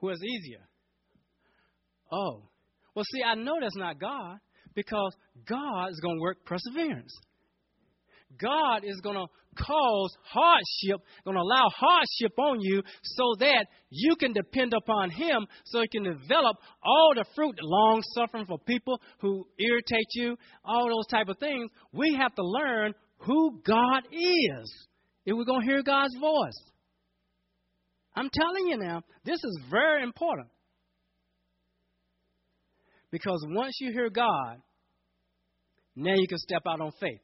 where 0.00 0.12
it's 0.12 0.22
easier. 0.22 0.60
Oh. 2.10 2.48
Well, 2.94 3.04
see, 3.12 3.22
I 3.22 3.34
know 3.34 3.54
that's 3.60 3.76
not 3.76 3.98
God 3.98 4.38
because 4.74 5.14
God 5.48 5.90
is 5.90 6.00
going 6.00 6.16
to 6.16 6.20
work 6.20 6.44
perseverance. 6.44 7.12
God 8.40 8.84
is 8.84 9.00
going 9.00 9.16
to 9.16 9.26
cause 9.56 10.16
hardship, 10.24 11.00
going 11.24 11.36
to 11.36 11.40
allow 11.40 11.68
hardship 11.76 12.38
on 12.38 12.60
you 12.60 12.82
so 13.02 13.34
that 13.38 13.66
you 13.90 14.16
can 14.16 14.32
depend 14.32 14.74
upon 14.74 15.10
Him 15.10 15.46
so 15.64 15.80
He 15.80 15.88
can 15.88 16.04
develop 16.04 16.56
all 16.82 17.12
the 17.14 17.24
fruit, 17.34 17.54
long 17.62 18.02
suffering 18.14 18.46
for 18.46 18.58
people 18.58 19.00
who 19.20 19.46
irritate 19.58 20.08
you, 20.14 20.36
all 20.64 20.88
those 20.88 21.06
type 21.06 21.28
of 21.28 21.38
things. 21.38 21.70
We 21.92 22.16
have 22.20 22.34
to 22.34 22.42
learn 22.44 22.94
who 23.18 23.60
God 23.64 24.02
is 24.10 24.86
if 25.24 25.36
we're 25.36 25.44
going 25.44 25.60
to 25.60 25.66
hear 25.66 25.82
God's 25.82 26.16
voice. 26.20 26.73
I'm 28.14 28.30
telling 28.32 28.68
you 28.68 28.78
now, 28.78 29.02
this 29.24 29.38
is 29.42 29.60
very 29.70 30.02
important. 30.02 30.48
Because 33.10 33.44
once 33.48 33.76
you 33.80 33.92
hear 33.92 34.10
God, 34.10 34.60
now 35.96 36.14
you 36.14 36.26
can 36.28 36.38
step 36.38 36.62
out 36.68 36.80
on 36.80 36.90
faith. 37.00 37.20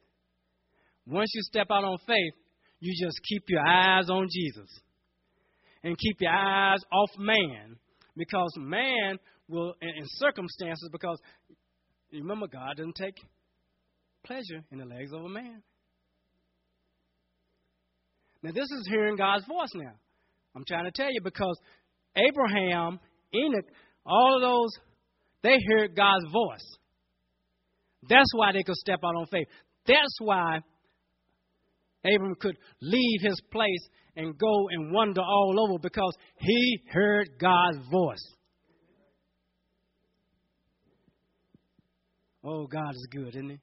Once 1.05 1.31
you 1.33 1.41
step 1.43 1.67
out 1.71 1.83
on 1.83 1.97
faith, 2.07 2.33
you 2.79 2.93
just 3.05 3.19
keep 3.27 3.43
your 3.47 3.65
eyes 3.65 4.09
on 4.09 4.27
Jesus 4.31 4.69
and 5.83 5.97
keep 5.97 6.17
your 6.19 6.31
eyes 6.31 6.79
off 6.91 7.09
man 7.17 7.75
because 8.15 8.53
man 8.57 9.17
will, 9.47 9.73
in, 9.81 9.91
circumstances, 10.05 10.89
because 10.91 11.19
remember, 12.13 12.47
God 12.47 12.77
doesn't 12.77 12.95
take 12.95 13.15
pleasure 14.25 14.63
in 14.71 14.79
the 14.79 14.85
legs 14.85 15.11
of 15.13 15.23
a 15.23 15.29
man. 15.29 15.61
Now, 18.43 18.51
this 18.51 18.69
is 18.71 18.87
hearing 18.89 19.17
God's 19.17 19.45
voice 19.45 19.71
now. 19.75 19.93
I'm 20.55 20.63
trying 20.67 20.85
to 20.85 20.91
tell 20.91 21.11
you 21.11 21.21
because 21.23 21.57
Abraham, 22.15 22.99
Enoch, 23.33 23.65
all 24.05 24.35
of 24.35 24.41
those, 24.41 24.69
they 25.43 25.57
heard 25.69 25.95
God's 25.95 26.25
voice. 26.31 26.77
That's 28.09 28.31
why 28.35 28.51
they 28.51 28.63
could 28.63 28.75
step 28.75 28.99
out 29.03 29.15
on 29.15 29.27
faith. 29.27 29.47
That's 29.85 30.17
why 30.19 30.59
Abram 32.03 32.35
could 32.39 32.57
leave 32.81 33.21
his 33.21 33.39
place 33.51 33.87
and 34.15 34.37
go 34.37 34.67
and 34.69 34.91
wander 34.91 35.21
all 35.21 35.55
over 35.67 35.79
because 35.79 36.13
he 36.37 36.79
heard 36.91 37.29
God's 37.39 37.77
voice. 37.91 38.33
Oh, 42.43 42.65
God 42.65 42.89
is 42.91 43.07
good, 43.11 43.29
isn't 43.29 43.49
he? 43.49 43.59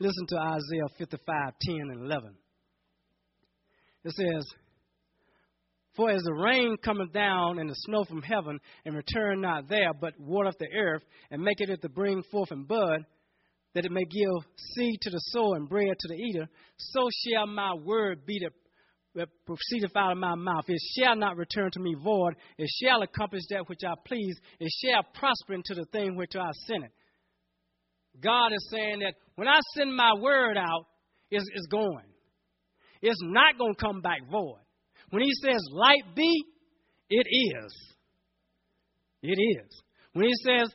Listen 0.00 0.26
to 0.28 0.36
Isaiah 0.36 0.88
55 0.98 1.52
10 1.60 1.76
and 1.80 2.06
11. 2.06 2.34
It 4.04 4.12
says, 4.12 4.46
For 5.96 6.10
as 6.10 6.22
the 6.22 6.34
rain 6.34 6.76
cometh 6.82 7.12
down 7.12 7.58
and 7.58 7.68
the 7.68 7.74
snow 7.74 8.04
from 8.04 8.22
heaven, 8.22 8.58
and 8.84 8.94
return 8.94 9.40
not 9.40 9.68
there, 9.68 9.92
but 9.92 10.18
watereth 10.18 10.58
the 10.58 10.68
earth, 10.76 11.02
and 11.30 11.42
maketh 11.42 11.70
it 11.70 11.82
to 11.82 11.88
bring 11.88 12.22
forth 12.30 12.50
and 12.50 12.66
bud, 12.66 13.04
that 13.74 13.84
it 13.84 13.92
may 13.92 14.04
give 14.04 14.50
seed 14.56 14.98
to 15.02 15.10
the 15.10 15.20
sower 15.26 15.56
and 15.56 15.68
bread 15.68 15.94
to 15.98 16.08
the 16.08 16.14
eater, 16.14 16.48
so 16.76 17.08
shall 17.26 17.46
my 17.46 17.74
word 17.74 18.24
be 18.24 18.38
that, 18.40 18.52
that 19.14 19.28
proceedeth 19.46 19.94
out 19.96 20.12
of 20.12 20.18
my 20.18 20.34
mouth. 20.34 20.64
It 20.68 20.80
shall 20.96 21.16
not 21.16 21.36
return 21.36 21.70
to 21.72 21.80
me 21.80 21.94
void. 22.02 22.34
It 22.56 22.70
shall 22.80 23.02
accomplish 23.02 23.42
that 23.50 23.68
which 23.68 23.80
I 23.84 23.94
please. 24.06 24.36
It 24.58 24.72
shall 24.82 25.02
prosper 25.14 25.54
into 25.54 25.74
the 25.74 25.86
thing 25.92 26.16
which 26.16 26.34
I 26.34 26.50
sent 26.66 26.84
it. 26.84 26.92
God 28.20 28.52
is 28.52 28.68
saying 28.70 29.00
that 29.00 29.14
when 29.36 29.48
I 29.48 29.60
send 29.76 29.94
my 29.94 30.14
word 30.14 30.56
out, 30.56 30.86
it's, 31.30 31.44
it's 31.54 31.66
going. 31.66 32.06
It's 33.02 33.20
not 33.22 33.58
going 33.58 33.74
to 33.74 33.80
come 33.80 34.00
back 34.00 34.20
void. 34.30 34.60
When 35.10 35.22
he 35.22 35.30
says 35.42 35.60
light 35.72 36.14
be, 36.14 36.44
it 37.10 37.26
is. 37.30 37.74
It 39.22 39.38
is. 39.38 39.82
When 40.12 40.26
he 40.26 40.32
says 40.44 40.72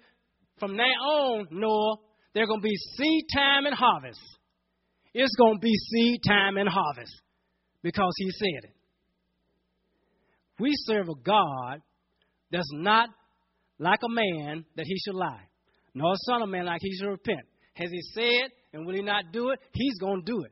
from 0.59 0.75
now 0.75 0.83
on, 0.83 1.47
Noah, 1.51 1.97
there's 2.33 2.47
going 2.47 2.61
to 2.61 2.67
be 2.67 2.75
seed 2.97 3.25
time 3.35 3.65
and 3.65 3.75
harvest. 3.75 4.19
It's 5.13 5.35
going 5.35 5.55
to 5.55 5.59
be 5.59 5.73
seed 5.73 6.21
time 6.27 6.57
and 6.57 6.67
harvest 6.67 7.13
because 7.83 8.13
he 8.17 8.29
said 8.31 8.69
it. 8.69 8.75
We 10.59 10.71
serve 10.85 11.09
a 11.09 11.21
God 11.23 11.81
that's 12.51 12.69
not 12.73 13.09
like 13.79 13.99
a 14.03 14.09
man 14.09 14.65
that 14.75 14.85
he 14.85 14.95
should 14.99 15.15
lie, 15.15 15.43
nor 15.93 16.13
a 16.13 16.17
son 16.25 16.41
of 16.41 16.49
man 16.49 16.65
like 16.65 16.79
he 16.81 16.95
should 16.95 17.09
repent. 17.09 17.45
Has 17.73 17.89
he 17.91 18.01
said, 18.13 18.51
and 18.71 18.85
will 18.85 18.93
he 18.93 19.01
not 19.01 19.25
do 19.31 19.49
it? 19.49 19.59
He's 19.73 19.97
going 19.99 20.23
to 20.23 20.31
do 20.31 20.43
it. 20.43 20.51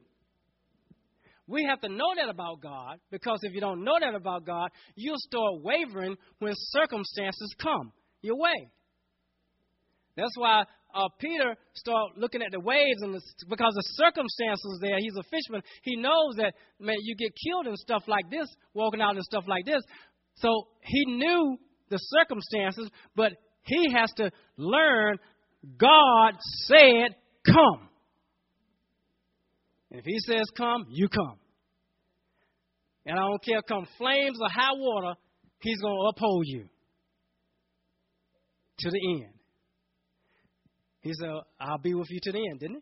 We 1.52 1.66
have 1.66 1.82
to 1.82 1.90
know 1.90 2.14
that 2.16 2.30
about 2.30 2.62
God 2.62 2.98
because 3.12 3.40
if 3.42 3.54
you 3.54 3.60
don't 3.60 3.84
know 3.84 3.98
that 4.00 4.16
about 4.16 4.46
God, 4.46 4.70
you'll 4.96 5.20
start 5.20 5.62
wavering 5.62 6.16
when 6.40 6.54
circumstances 6.56 7.54
come 7.62 7.92
your 8.22 8.38
way. 8.38 8.72
That's 10.16 10.32
why 10.38 10.64
uh, 10.96 11.10
Peter 11.20 11.58
started 11.74 12.14
looking 12.16 12.42
at 12.42 12.54
the 12.54 12.62
waves 12.62 13.02
and 13.02 13.14
the, 13.14 13.22
because 13.50 13.74
the 13.76 13.84
circumstances 13.96 14.80
there. 14.82 14.96
He's 14.98 15.18
a 15.18 15.24
fisherman. 15.24 15.62
He 15.84 15.98
knows 15.98 16.36
that 16.38 16.54
man, 16.80 16.96
you 17.02 17.18
get 17.18 17.34
killed 17.46 17.68
and 17.68 17.78
stuff 17.78 18.04
like 18.08 18.30
this, 18.32 18.48
walking 18.74 19.02
out 19.02 19.16
and 19.16 19.24
stuff 19.26 19.44
like 19.46 19.66
this. 19.66 19.84
So 20.36 20.70
he 20.84 21.04
knew 21.06 21.58
the 21.90 21.98
circumstances, 21.98 22.90
but 23.14 23.34
he 23.64 23.92
has 23.94 24.10
to 24.16 24.32
learn. 24.56 25.18
God 25.78 26.36
said, 26.66 27.16
"Come." 27.46 27.90
And 29.92 30.00
if 30.00 30.06
He 30.06 30.18
says 30.20 30.46
come, 30.56 30.86
you 30.90 31.10
come. 31.10 31.41
And 33.06 33.18
I 33.18 33.22
don't 33.22 33.44
care, 33.44 33.62
come 33.62 33.88
flames 33.98 34.38
or 34.42 34.50
high 34.50 34.74
water, 34.74 35.16
He's 35.62 35.80
going 35.80 35.96
to 35.96 36.10
uphold 36.10 36.44
you 36.48 36.66
to 38.80 38.90
the 38.90 39.12
end. 39.14 39.34
He 41.02 41.14
said, 41.14 41.30
I'll 41.60 41.78
be 41.78 41.94
with 41.94 42.08
you 42.10 42.20
to 42.24 42.32
the 42.32 42.40
end, 42.40 42.60
didn't 42.60 42.76
he? 42.78 42.82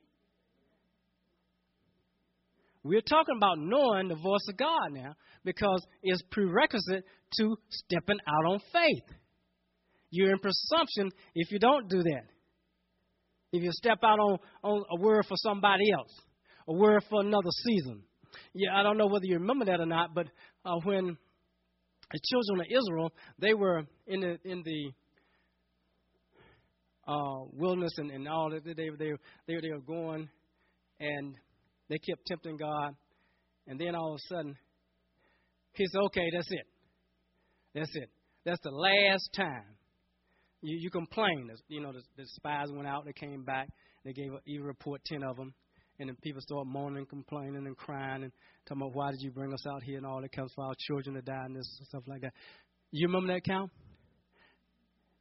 We're 2.84 3.02
talking 3.02 3.36
about 3.36 3.58
knowing 3.60 4.08
the 4.08 4.16
voice 4.16 4.46
of 4.50 4.58
God 4.58 4.92
now 4.92 5.14
because 5.44 5.86
it's 6.02 6.22
prerequisite 6.32 7.04
to 7.38 7.58
stepping 7.70 8.20
out 8.26 8.52
on 8.52 8.60
faith. 8.72 9.18
You're 10.10 10.32
in 10.32 10.40
presumption 10.40 11.12
if 11.36 11.52
you 11.52 11.60
don't 11.60 11.90
do 11.90 12.02
that. 12.02 12.24
If 13.52 13.64
you 13.64 13.72
step 13.74 14.00
out 14.04 14.20
on, 14.20 14.38
on 14.64 14.84
a 14.98 15.02
word 15.02 15.26
for 15.28 15.36
somebody 15.38 15.92
else, 15.92 16.14
a 16.68 16.74
word 16.74 17.04
for 17.10 17.22
another 17.22 17.50
season, 17.66 18.04
yeah, 18.54 18.76
I 18.76 18.84
don't 18.84 18.98
know 18.98 19.08
whether 19.08 19.26
you 19.26 19.36
remember 19.36 19.66
that 19.66 19.80
or 19.80 19.86
not, 19.86 20.14
but 20.14 20.28
uh, 20.66 20.76
when 20.84 21.18
the 22.12 22.20
children 22.30 22.62
of 22.62 22.66
Israel 22.70 23.12
they 23.40 23.54
were 23.54 23.84
in 24.08 24.22
the 24.22 24.38
in 24.44 24.64
the 24.64 24.92
uh, 27.08 27.46
wilderness 27.54 27.94
and, 27.98 28.12
and 28.12 28.28
all 28.28 28.50
that 28.52 28.64
they 28.64 28.74
they 28.74 28.90
they 29.48 29.56
they 29.60 29.70
were 29.72 29.82
going, 29.82 30.30
and 31.00 31.36
they 31.90 31.98
kept 31.98 32.26
tempting 32.28 32.58
God, 32.58 32.96
and 33.68 33.80
then 33.80 33.96
all 33.96 34.14
of 34.14 34.16
a 34.16 34.36
sudden, 34.36 34.56
He 35.74 35.86
said, 35.88 36.00
"Okay, 36.06 36.30
that's 36.34 36.52
it. 36.52 36.68
That's 37.74 37.92
it. 37.96 38.10
That's 38.46 38.62
the 38.64 38.72
last 38.72 39.30
time." 39.36 39.76
You, 40.62 40.78
you 40.78 40.90
complain. 40.90 41.50
You 41.70 41.82
know, 41.82 41.94
the, 41.94 42.02
the 42.18 42.26
spies 42.36 42.68
went 42.70 42.86
out, 42.86 43.06
they 43.06 43.14
came 43.14 43.46
back, 43.46 43.70
they 44.04 44.12
gave 44.12 44.34
a 44.34 44.40
evil 44.46 44.68
report, 44.68 45.02
ten 45.06 45.24
of 45.24 45.38
them, 45.38 45.54
and 46.00 46.08
then 46.10 46.16
people 46.22 46.42
start 46.42 46.66
moaning 46.66 47.06
complaining 47.06 47.68
and 47.68 47.78
crying 47.78 48.24
and 48.24 48.32
talking 48.66 48.82
about 48.82 48.96
why 48.96 49.12
did 49.12 49.22
you 49.22 49.32
bring 49.32 49.54
us 49.54 49.66
out 49.68 49.84
here 49.84 49.98
and 49.98 50.06
all 50.06 50.22
that 50.22 50.32
comes 50.32 50.52
for 50.56 50.64
our 50.64 50.74
children 50.88 51.16
to 51.16 51.22
die 51.22 51.46
and 51.46 51.56
this 51.56 51.76
and 51.80 51.88
stuff 51.88 52.04
like 52.08 52.22
that. 52.22 52.34
You 52.92 53.08
remember 53.08 53.34
that 53.34 53.44
count? 53.44 53.70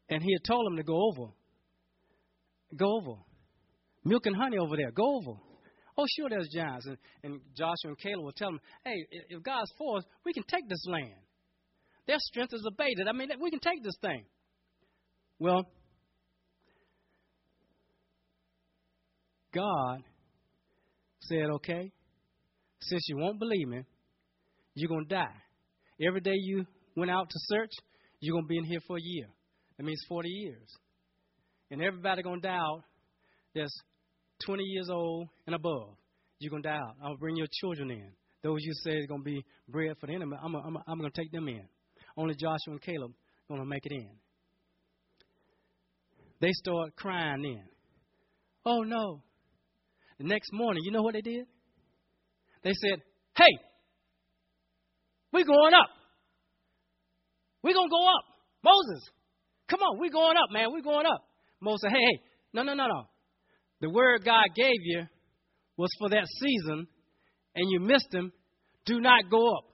And 0.08 0.22
he 0.22 0.32
had 0.32 0.44
told 0.44 0.66
them 0.66 0.76
to 0.76 0.82
go 0.82 1.10
over. 1.12 1.32
Go 2.76 2.96
over. 2.96 3.20
milk 4.04 4.26
and 4.26 4.36
honey 4.36 4.58
over 4.58 4.76
there. 4.76 4.90
Go 4.90 5.16
over. 5.16 5.38
Oh, 5.98 6.04
sure, 6.16 6.28
there's 6.30 6.48
giants. 6.54 6.86
And, 6.86 6.96
and 7.24 7.40
Joshua 7.56 7.90
and 7.90 7.98
Caleb 7.98 8.24
will 8.24 8.32
tell 8.32 8.50
them, 8.50 8.60
hey, 8.84 8.94
if 9.30 9.42
God's 9.42 9.70
for 9.76 9.98
us, 9.98 10.04
we 10.24 10.32
can 10.32 10.44
take 10.44 10.68
this 10.68 10.84
land. 10.86 11.20
Their 12.06 12.18
strength 12.20 12.54
is 12.54 12.64
abated. 12.66 13.08
I 13.08 13.12
mean, 13.12 13.28
we 13.40 13.50
can 13.50 13.58
take 13.58 13.82
this 13.82 13.96
thing. 14.00 14.24
Well, 15.40 15.64
God 19.52 20.04
said, 21.28 21.50
okay, 21.56 21.92
since 22.80 23.02
you 23.08 23.16
won't 23.18 23.38
believe 23.38 23.68
me, 23.68 23.82
you're 24.74 24.88
going 24.88 25.06
to 25.06 25.14
die. 25.14 25.34
Every 26.06 26.20
day 26.20 26.34
you 26.34 26.64
went 26.96 27.10
out 27.10 27.28
to 27.28 27.38
search, 27.46 27.70
you're 28.20 28.34
going 28.34 28.44
to 28.44 28.48
be 28.48 28.58
in 28.58 28.64
here 28.64 28.80
for 28.86 28.96
a 28.96 29.02
year. 29.02 29.26
That 29.76 29.84
means 29.84 30.00
40 30.08 30.28
years. 30.28 30.68
And 31.70 31.82
everybody 31.82 32.22
going 32.22 32.40
to 32.40 32.48
die 32.48 32.54
out 32.54 32.82
that's 33.54 33.74
20 34.46 34.62
years 34.62 34.88
old 34.90 35.28
and 35.46 35.54
above. 35.54 35.96
You're 36.38 36.50
going 36.50 36.62
to 36.62 36.68
die 36.68 36.76
out. 36.76 36.96
I'll 37.02 37.16
bring 37.16 37.36
your 37.36 37.48
children 37.60 37.90
in. 37.90 38.10
Those 38.42 38.60
you 38.62 38.72
say 38.84 38.92
are 38.92 39.06
going 39.06 39.22
to 39.22 39.24
be 39.24 39.44
bread 39.68 39.96
for 40.00 40.06
the 40.06 40.14
enemy, 40.14 40.36
I'm, 40.42 40.54
I'm, 40.54 40.76
I'm 40.86 40.98
going 40.98 41.10
to 41.10 41.20
take 41.20 41.32
them 41.32 41.48
in. 41.48 41.62
Only 42.16 42.34
Joshua 42.34 42.72
and 42.72 42.80
Caleb 42.80 43.12
going 43.48 43.60
to 43.60 43.66
make 43.66 43.84
it 43.86 43.92
in. 43.92 44.10
They 46.40 46.52
start 46.52 46.94
crying 46.94 47.42
then. 47.42 47.64
Oh 48.64 48.82
no. 48.82 49.22
The 50.18 50.24
next 50.24 50.52
morning, 50.52 50.82
you 50.84 50.90
know 50.90 51.02
what 51.02 51.14
they 51.14 51.20
did? 51.20 51.46
They 52.64 52.72
said, 52.72 53.00
Hey, 53.36 53.58
we're 55.32 55.44
going 55.44 55.74
up. 55.74 55.88
We're 57.62 57.74
going 57.74 57.88
to 57.88 57.90
go 57.90 58.06
up. 58.06 58.24
Moses, 58.64 59.08
come 59.68 59.80
on, 59.80 59.98
we're 60.00 60.10
going 60.10 60.36
up, 60.36 60.50
man. 60.52 60.72
We're 60.72 60.82
going 60.82 61.06
up. 61.06 61.22
Moses 61.60 61.82
said, 61.82 61.92
Hey, 61.92 62.04
hey, 62.04 62.22
no, 62.52 62.62
no, 62.62 62.74
no, 62.74 62.86
no. 62.86 63.02
The 63.80 63.90
word 63.90 64.24
God 64.24 64.46
gave 64.56 64.80
you 64.82 65.04
was 65.76 65.90
for 66.00 66.08
that 66.10 66.26
season, 66.40 66.88
and 67.54 67.70
you 67.70 67.80
missed 67.80 68.12
him. 68.12 68.32
Do 68.86 69.00
not 69.00 69.30
go 69.30 69.54
up. 69.56 69.64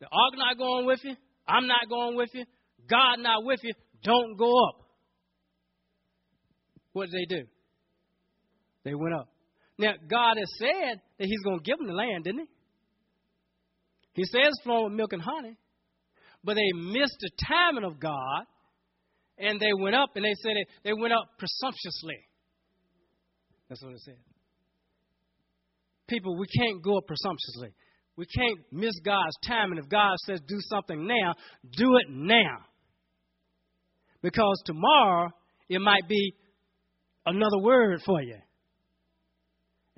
The 0.00 0.06
ark 0.06 0.34
not 0.36 0.56
going 0.56 0.86
with 0.86 1.00
you. 1.02 1.14
I'm 1.46 1.66
not 1.66 1.88
going 1.88 2.16
with 2.16 2.30
you. 2.32 2.44
God 2.88 3.16
not 3.18 3.44
with 3.44 3.60
you. 3.62 3.72
Don't 4.02 4.38
go 4.38 4.64
up. 4.68 4.76
What 6.92 7.10
did 7.10 7.20
they 7.20 7.36
do? 7.36 7.42
They 8.84 8.94
went 8.94 9.14
up. 9.14 9.28
Now, 9.78 9.92
God 10.10 10.36
has 10.36 10.50
said 10.58 11.00
that 11.18 11.26
He's 11.26 11.42
going 11.44 11.58
to 11.58 11.64
give 11.64 11.78
them 11.78 11.86
the 11.86 11.94
land, 11.94 12.24
didn't 12.24 12.40
He? 12.40 14.22
He 14.22 14.24
says 14.24 14.52
flowing 14.64 14.84
with 14.84 14.94
milk 14.94 15.12
and 15.12 15.22
honey. 15.22 15.56
But 16.42 16.54
they 16.54 16.72
missed 16.74 17.18
the 17.20 17.30
timing 17.48 17.84
of 17.84 18.00
God, 18.00 18.42
and 19.38 19.60
they 19.60 19.72
went 19.78 19.94
up, 19.94 20.10
and 20.16 20.24
they 20.24 20.34
said 20.42 20.52
they 20.82 20.92
went 20.92 21.12
up 21.12 21.38
presumptuously. 21.38 22.18
That's 23.68 23.82
what 23.82 23.92
it 23.92 24.00
said. 24.00 24.16
People, 26.08 26.36
we 26.38 26.46
can't 26.46 26.82
go 26.82 26.96
up 26.98 27.06
presumptuously. 27.06 27.74
We 28.16 28.26
can't 28.26 28.58
miss 28.72 28.98
God's 29.04 29.36
timing. 29.46 29.78
If 29.78 29.88
God 29.88 30.16
says 30.26 30.40
do 30.48 30.56
something 30.60 31.06
now, 31.06 31.34
do 31.76 31.96
it 31.98 32.06
now. 32.10 32.64
Because 34.22 34.60
tomorrow 34.64 35.28
it 35.68 35.80
might 35.80 36.08
be 36.08 36.34
another 37.24 37.58
word 37.60 38.00
for 38.04 38.20
you. 38.20 38.38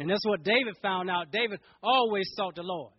And 0.00 0.08
that's 0.08 0.24
what 0.24 0.42
David 0.42 0.74
found 0.80 1.10
out. 1.10 1.30
David 1.30 1.60
always 1.82 2.24
sought 2.34 2.54
the 2.56 2.62
Lord. 2.62 2.92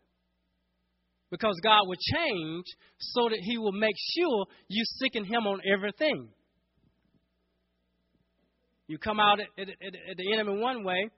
Because 1.31 1.59
God 1.63 1.87
will 1.87 1.97
change 2.13 2.65
so 2.99 3.27
that 3.29 3.39
he 3.41 3.57
will 3.57 3.71
make 3.71 3.95
sure 4.15 4.45
you 4.67 4.83
seeking 4.99 5.25
him 5.25 5.47
on 5.47 5.61
everything. 5.65 6.29
You 8.85 8.99
come 8.99 9.19
out 9.19 9.39
at, 9.39 9.47
at, 9.57 9.67
at, 9.69 10.17
the 10.17 10.33
enemy 10.33 10.61
one 10.61 10.83
way, 10.83 11.09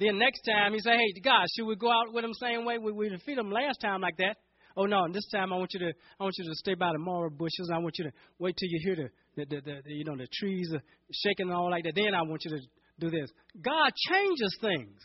then 0.00 0.18
next 0.18 0.40
time 0.40 0.72
you 0.72 0.80
say, 0.80 0.92
hey, 0.92 1.20
God, 1.22 1.46
should 1.54 1.66
we 1.66 1.76
go 1.76 1.90
out 1.90 2.12
with 2.12 2.24
them 2.24 2.32
same 2.34 2.64
way? 2.64 2.78
We, 2.78 2.90
we 2.90 3.08
defeat 3.08 3.38
Him 3.38 3.52
last 3.52 3.78
time 3.80 4.00
like 4.00 4.16
that. 4.16 4.36
Oh 4.74 4.86
no! 4.86 5.06
This 5.12 5.28
time 5.30 5.52
I 5.52 5.56
want 5.56 5.70
you 5.74 5.80
to 5.80 5.92
I 6.18 6.22
want 6.22 6.34
you 6.38 6.44
to 6.46 6.54
stay 6.54 6.72
by 6.72 6.92
the 6.92 6.98
moral 6.98 7.28
bushes. 7.28 7.70
I 7.70 7.76
want 7.76 7.94
you 7.98 8.06
to 8.06 8.12
wait 8.38 8.56
till 8.56 8.70
you 8.70 8.80
hear 8.82 8.96
the, 9.36 9.44
the, 9.44 9.60
the, 9.60 9.82
the 9.84 9.92
you 9.92 10.04
know 10.04 10.16
the 10.16 10.26
trees 10.32 10.72
shaking 11.12 11.48
and 11.48 11.52
all 11.52 11.70
like 11.70 11.84
that. 11.84 11.92
Then 11.94 12.14
I 12.14 12.22
want 12.22 12.42
you 12.46 12.52
to 12.52 12.62
do 13.02 13.10
this. 13.10 13.30
God 13.62 13.90
changes 14.08 14.56
things. 14.60 14.98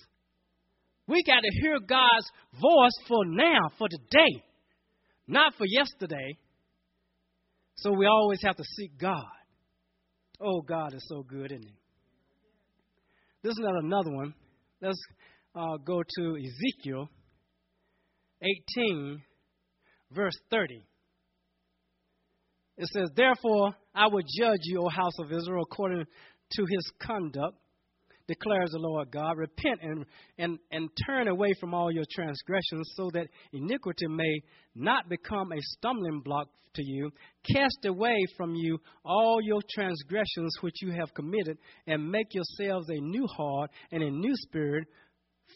We 1.07 1.23
got 1.25 1.41
to 1.41 1.61
hear 1.61 1.79
God's 1.79 2.29
voice 2.53 3.07
for 3.07 3.25
now, 3.25 3.69
for 3.77 3.87
today, 3.89 4.43
not 5.27 5.53
for 5.57 5.65
yesterday. 5.65 6.37
So 7.75 7.91
we 7.93 8.05
always 8.05 8.39
have 8.43 8.55
to 8.57 8.63
seek 8.63 8.97
God. 8.99 9.23
Oh, 10.41 10.61
God 10.61 10.93
is 10.93 11.05
so 11.07 11.23
good, 11.23 11.51
isn't 11.51 11.63
He? 11.63 11.75
This 13.43 13.51
is 13.51 13.59
not 13.59 13.83
another 13.83 14.11
one. 14.11 14.33
Let's 14.81 14.99
uh, 15.55 15.77
go 15.85 16.03
to 16.03 16.37
Ezekiel 16.37 17.09
18, 18.77 19.21
verse 20.11 20.37
30. 20.51 20.83
It 22.77 22.87
says, 22.93 23.09
Therefore 23.15 23.73
I 23.95 24.07
will 24.07 24.23
judge 24.39 24.59
you, 24.63 24.81
O 24.83 24.89
house 24.89 25.17
of 25.19 25.31
Israel, 25.31 25.63
according 25.63 26.05
to 26.51 26.65
his 26.69 26.91
conduct 27.01 27.57
declares 28.27 28.71
the 28.71 28.79
Lord 28.79 29.11
God. 29.11 29.37
Repent 29.37 29.79
and, 29.81 30.05
and, 30.37 30.59
and 30.71 30.89
turn 31.07 31.27
away 31.27 31.53
from 31.59 31.73
all 31.73 31.91
your 31.91 32.05
transgressions, 32.11 32.91
so 32.95 33.09
that 33.13 33.27
iniquity 33.53 34.07
may 34.07 34.41
not 34.75 35.09
become 35.09 35.51
a 35.51 35.61
stumbling 35.61 36.21
block 36.21 36.47
to 36.75 36.83
you. 36.83 37.11
Cast 37.51 37.85
away 37.85 38.17
from 38.35 38.55
you 38.55 38.77
all 39.03 39.39
your 39.41 39.61
transgressions 39.73 40.53
which 40.61 40.81
you 40.81 40.91
have 40.91 41.13
committed, 41.13 41.57
and 41.87 42.11
make 42.11 42.33
yourselves 42.33 42.87
a 42.89 43.01
new 43.01 43.27
heart 43.27 43.71
and 43.91 44.03
a 44.03 44.11
new 44.11 44.33
spirit. 44.35 44.87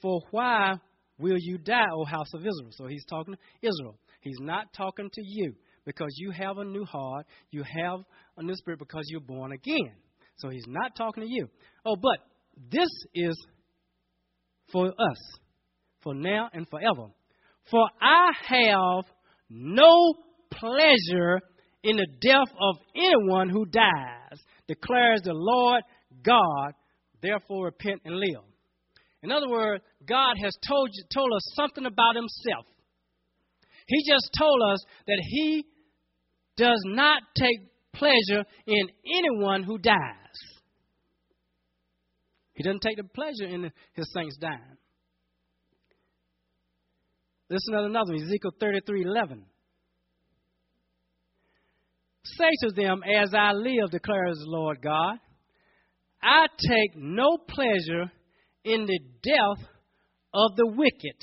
For 0.01 0.21
why 0.31 0.73
will 1.17 1.38
you 1.39 1.57
die, 1.57 1.88
O 1.93 2.05
house 2.05 2.34
of 2.34 2.41
Israel? 2.41 2.71
So 2.71 2.88
he's 2.88 3.05
talking 3.05 3.36
to 3.36 3.67
Israel. 3.67 3.97
He's 4.21 4.39
not 4.39 4.73
talking 4.73 5.10
to 5.12 5.21
you 5.23 5.53
because 5.86 6.13
you 6.17 6.31
have 6.31 6.57
a 6.57 6.65
new 6.65 6.86
heart, 6.86 7.25
you 7.49 7.63
have 7.63 7.99
a 8.38 8.43
new 8.43 8.55
spirit 8.55 8.79
because 8.79 9.03
you're 9.07 9.19
born 9.19 9.51
again. 9.51 9.93
So 10.38 10.49
he's 10.49 10.65
not 10.67 10.95
talking 10.95 11.23
to 11.23 11.29
you. 11.29 11.47
Oh, 11.86 11.95
but 11.95 12.17
this 12.55 12.89
is 13.13 13.35
for 14.71 14.87
us, 14.87 15.39
for 16.01 16.13
now 16.13 16.49
and 16.53 16.67
forever. 16.69 17.07
For 17.69 17.87
I 18.01 18.31
have 18.47 19.05
no 19.49 20.13
pleasure 20.51 21.41
in 21.83 21.97
the 21.97 22.07
death 22.21 22.53
of 22.59 22.75
anyone 22.95 23.49
who 23.49 23.65
dies, 23.65 24.39
declares 24.67 25.21
the 25.23 25.33
Lord 25.33 25.83
God. 26.23 26.73
Therefore, 27.21 27.65
repent 27.65 28.01
and 28.05 28.15
live. 28.15 28.43
In 29.23 29.31
other 29.31 29.47
words, 29.47 29.83
God 30.07 30.35
has 30.43 30.55
told, 30.67 30.89
you, 30.91 31.03
told 31.13 31.31
us 31.33 31.53
something 31.53 31.85
about 31.85 32.15
Himself. 32.15 32.65
He 33.87 34.03
just 34.09 34.31
told 34.37 34.61
us 34.73 34.83
that 35.05 35.21
He 35.23 35.65
does 36.57 36.81
not 36.85 37.21
take 37.37 37.59
pleasure 37.93 38.43
in 38.65 38.87
anyone 39.15 39.63
who 39.63 39.77
dies. 39.77 40.20
He 42.62 42.63
doesn't 42.63 42.82
take 42.82 42.97
the 42.97 43.04
pleasure 43.04 43.47
in 43.47 43.71
his 43.93 44.13
saints 44.13 44.38
dying. 44.39 44.78
Listen 47.50 47.74
to 47.74 47.86
another 47.86 48.13
one, 48.13 48.21
Ezekiel 48.21 48.52
33 48.60 49.04
11. 49.04 49.45
Say 52.24 52.50
to 52.62 52.71
them, 52.76 53.02
As 53.19 53.34
I 53.34 53.54
live, 53.54 53.89
declares 53.89 54.38
the 54.38 54.45
Lord 54.45 54.80
God, 54.80 55.15
I 56.21 56.45
take 56.60 56.95
no 56.95 57.39
pleasure 57.50 58.12
in 58.63 58.86
the 58.86 59.00
death 59.24 59.67
of 60.32 60.56
the 60.56 60.67
wicked, 60.67 61.17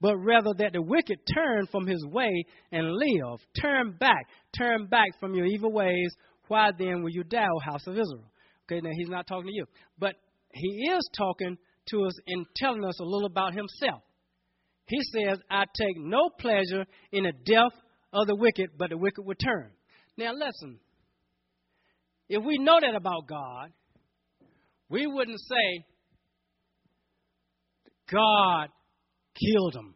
but 0.00 0.16
rather 0.16 0.50
that 0.58 0.72
the 0.72 0.82
wicked 0.82 1.18
turn 1.32 1.68
from 1.70 1.86
his 1.86 2.04
way 2.06 2.44
and 2.72 2.90
live. 2.90 3.38
Turn 3.62 3.96
back, 4.00 4.26
turn 4.58 4.88
back 4.88 5.10
from 5.20 5.36
your 5.36 5.46
evil 5.46 5.70
ways. 5.70 6.12
Why 6.48 6.70
then 6.76 7.04
will 7.04 7.10
you 7.10 7.22
die, 7.22 7.46
O 7.46 7.60
house 7.60 7.86
of 7.86 7.92
Israel? 7.92 8.32
Okay, 8.64 8.80
now 8.80 8.90
he's 8.96 9.08
not 9.08 9.28
talking 9.28 9.46
to 9.46 9.54
you. 9.54 9.66
But 9.96 10.14
he 10.54 10.88
is 10.90 11.08
talking 11.16 11.58
to 11.90 12.04
us 12.04 12.14
and 12.26 12.46
telling 12.56 12.84
us 12.84 12.98
a 13.00 13.04
little 13.04 13.26
about 13.26 13.54
himself. 13.54 14.02
He 14.86 14.98
says, 15.12 15.38
I 15.50 15.64
take 15.64 15.96
no 15.96 16.30
pleasure 16.38 16.84
in 17.12 17.24
the 17.24 17.32
death 17.44 17.72
of 18.12 18.26
the 18.26 18.36
wicked, 18.36 18.70
but 18.78 18.90
the 18.90 18.98
wicked 18.98 19.24
will 19.24 19.34
turn. 19.34 19.70
Now, 20.16 20.32
listen. 20.32 20.78
If 22.28 22.42
we 22.44 22.58
know 22.58 22.78
that 22.80 22.94
about 22.94 23.26
God, 23.28 23.72
we 24.88 25.06
wouldn't 25.06 25.40
say, 25.40 25.84
God 28.10 28.68
killed 29.34 29.74
him. 29.74 29.94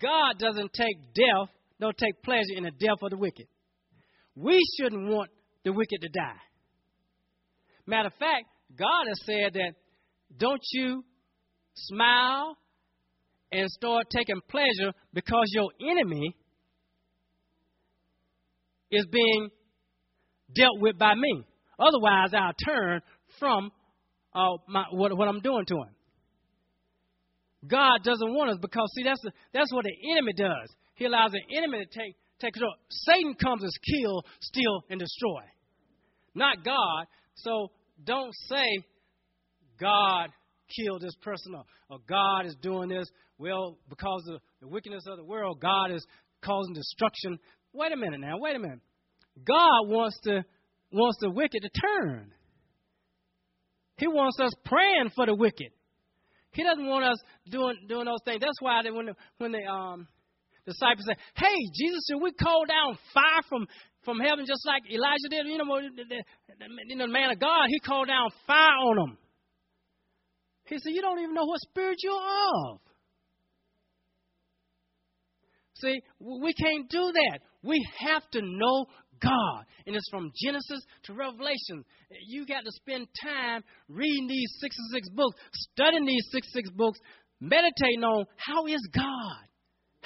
God 0.00 0.38
doesn't 0.38 0.72
take 0.72 1.14
death, 1.14 1.48
don't 1.80 1.96
take 1.96 2.22
pleasure 2.22 2.54
in 2.56 2.64
the 2.64 2.70
death 2.70 3.02
of 3.02 3.10
the 3.10 3.16
wicked. 3.16 3.46
We 4.36 4.60
shouldn't 4.78 5.08
want 5.08 5.30
the 5.64 5.72
wicked 5.72 6.00
to 6.02 6.08
die. 6.08 6.40
Matter 7.86 8.08
of 8.08 8.14
fact, 8.14 8.46
God 8.76 9.06
has 9.08 9.18
said 9.24 9.54
that 9.54 9.72
don't 10.36 10.62
you 10.72 11.04
smile 11.74 12.56
and 13.50 13.68
start 13.70 14.06
taking 14.10 14.40
pleasure 14.48 14.92
because 15.14 15.46
your 15.52 15.70
enemy 15.80 16.36
is 18.90 19.06
being 19.10 19.50
dealt 20.54 20.80
with 20.80 20.98
by 20.98 21.14
me. 21.14 21.44
Otherwise, 21.78 22.30
I'll 22.34 22.52
turn 22.64 23.00
from 23.38 23.70
uh, 24.34 24.56
my, 24.68 24.84
what, 24.90 25.16
what 25.16 25.28
I'm 25.28 25.40
doing 25.40 25.64
to 25.66 25.74
him. 25.74 25.94
God 27.66 28.02
doesn't 28.04 28.34
want 28.34 28.50
us 28.50 28.58
because 28.60 28.88
see 28.96 29.04
that's 29.04 29.20
the, 29.22 29.32
that's 29.52 29.72
what 29.72 29.84
the 29.84 30.12
enemy 30.12 30.32
does. 30.32 30.68
He 30.94 31.06
allows 31.06 31.32
the 31.32 31.56
enemy 31.56 31.78
to 31.78 31.86
take 31.86 32.14
take 32.40 32.54
control. 32.54 32.74
Satan 32.88 33.34
comes 33.34 33.64
as 33.64 33.72
kill, 33.94 34.22
steal, 34.40 34.84
and 34.90 35.00
destroy, 35.00 35.42
not 36.34 36.64
God. 36.64 37.06
So 37.34 37.70
don't 38.04 38.34
say 38.48 38.84
God 39.80 40.30
killed 40.76 41.02
this 41.02 41.14
person 41.22 41.54
or, 41.54 41.64
or 41.90 41.98
God 42.08 42.46
is 42.46 42.56
doing 42.60 42.88
this. 42.88 43.08
Well, 43.38 43.78
because 43.88 44.28
of 44.32 44.40
the 44.60 44.68
wickedness 44.68 45.04
of 45.08 45.16
the 45.16 45.24
world, 45.24 45.60
God 45.60 45.90
is 45.92 46.04
causing 46.44 46.74
destruction. 46.74 47.38
Wait 47.72 47.92
a 47.92 47.96
minute 47.96 48.20
now. 48.20 48.38
Wait 48.38 48.56
a 48.56 48.58
minute. 48.58 48.80
God 49.46 49.88
wants 49.88 50.18
to 50.24 50.44
wants 50.90 51.18
the 51.20 51.30
wicked 51.30 51.62
to 51.62 51.70
turn. 51.80 52.32
He 53.98 54.06
wants 54.06 54.38
us 54.40 54.52
praying 54.64 55.10
for 55.14 55.26
the 55.26 55.34
wicked. 55.34 55.70
He 56.52 56.64
doesn't 56.64 56.86
want 56.86 57.04
us 57.04 57.18
doing 57.48 57.76
doing 57.88 58.06
those 58.06 58.22
things. 58.24 58.40
That's 58.40 58.60
why 58.60 58.82
they, 58.82 58.90
when 58.90 59.06
the, 59.06 59.14
when 59.38 59.52
the 59.52 59.64
um, 59.64 60.08
disciples 60.66 61.06
say, 61.06 61.14
"Hey, 61.34 61.56
Jesus, 61.74 62.00
should 62.08 62.22
we 62.22 62.32
call 62.32 62.64
down 62.66 62.98
fire 63.12 63.42
from 63.48 63.66
from 64.04 64.18
heaven 64.20 64.44
just 64.46 64.66
like 64.66 64.82
Elijah 64.90 65.28
did?" 65.30 65.46
You 65.46 65.58
know, 65.58 65.80
the, 65.80 66.04
the, 66.04 66.96
the 66.96 67.08
man 67.08 67.30
of 67.30 67.38
God, 67.38 67.68
he 67.68 67.78
called 67.80 68.08
down 68.08 68.30
fire 68.46 68.76
on 68.78 68.96
them. 68.96 69.18
He 70.66 70.78
said, 70.78 70.92
"You 70.92 71.02
don't 71.02 71.20
even 71.20 71.34
know 71.34 71.46
what 71.46 71.60
spirit 71.60 71.96
you're 72.02 72.14
of." 72.14 72.80
See, 75.80 76.00
we 76.18 76.52
can't 76.54 76.88
do 76.90 77.12
that. 77.12 77.40
We 77.62 77.78
have 78.00 78.28
to 78.32 78.40
know 78.42 78.86
God. 79.22 79.64
And 79.86 79.96
it's 79.96 80.08
from 80.10 80.32
Genesis 80.44 80.80
to 81.04 81.14
Revelation. 81.14 81.84
You 82.26 82.46
got 82.46 82.64
to 82.64 82.70
spend 82.72 83.06
time 83.24 83.62
reading 83.88 84.26
these 84.28 84.50
66 84.60 85.08
books, 85.10 85.36
studying 85.52 86.04
these 86.04 86.26
66 86.32 86.70
books, 86.70 86.98
meditating 87.40 88.02
on 88.04 88.26
how 88.36 88.66
is 88.66 88.80
God? 88.94 89.48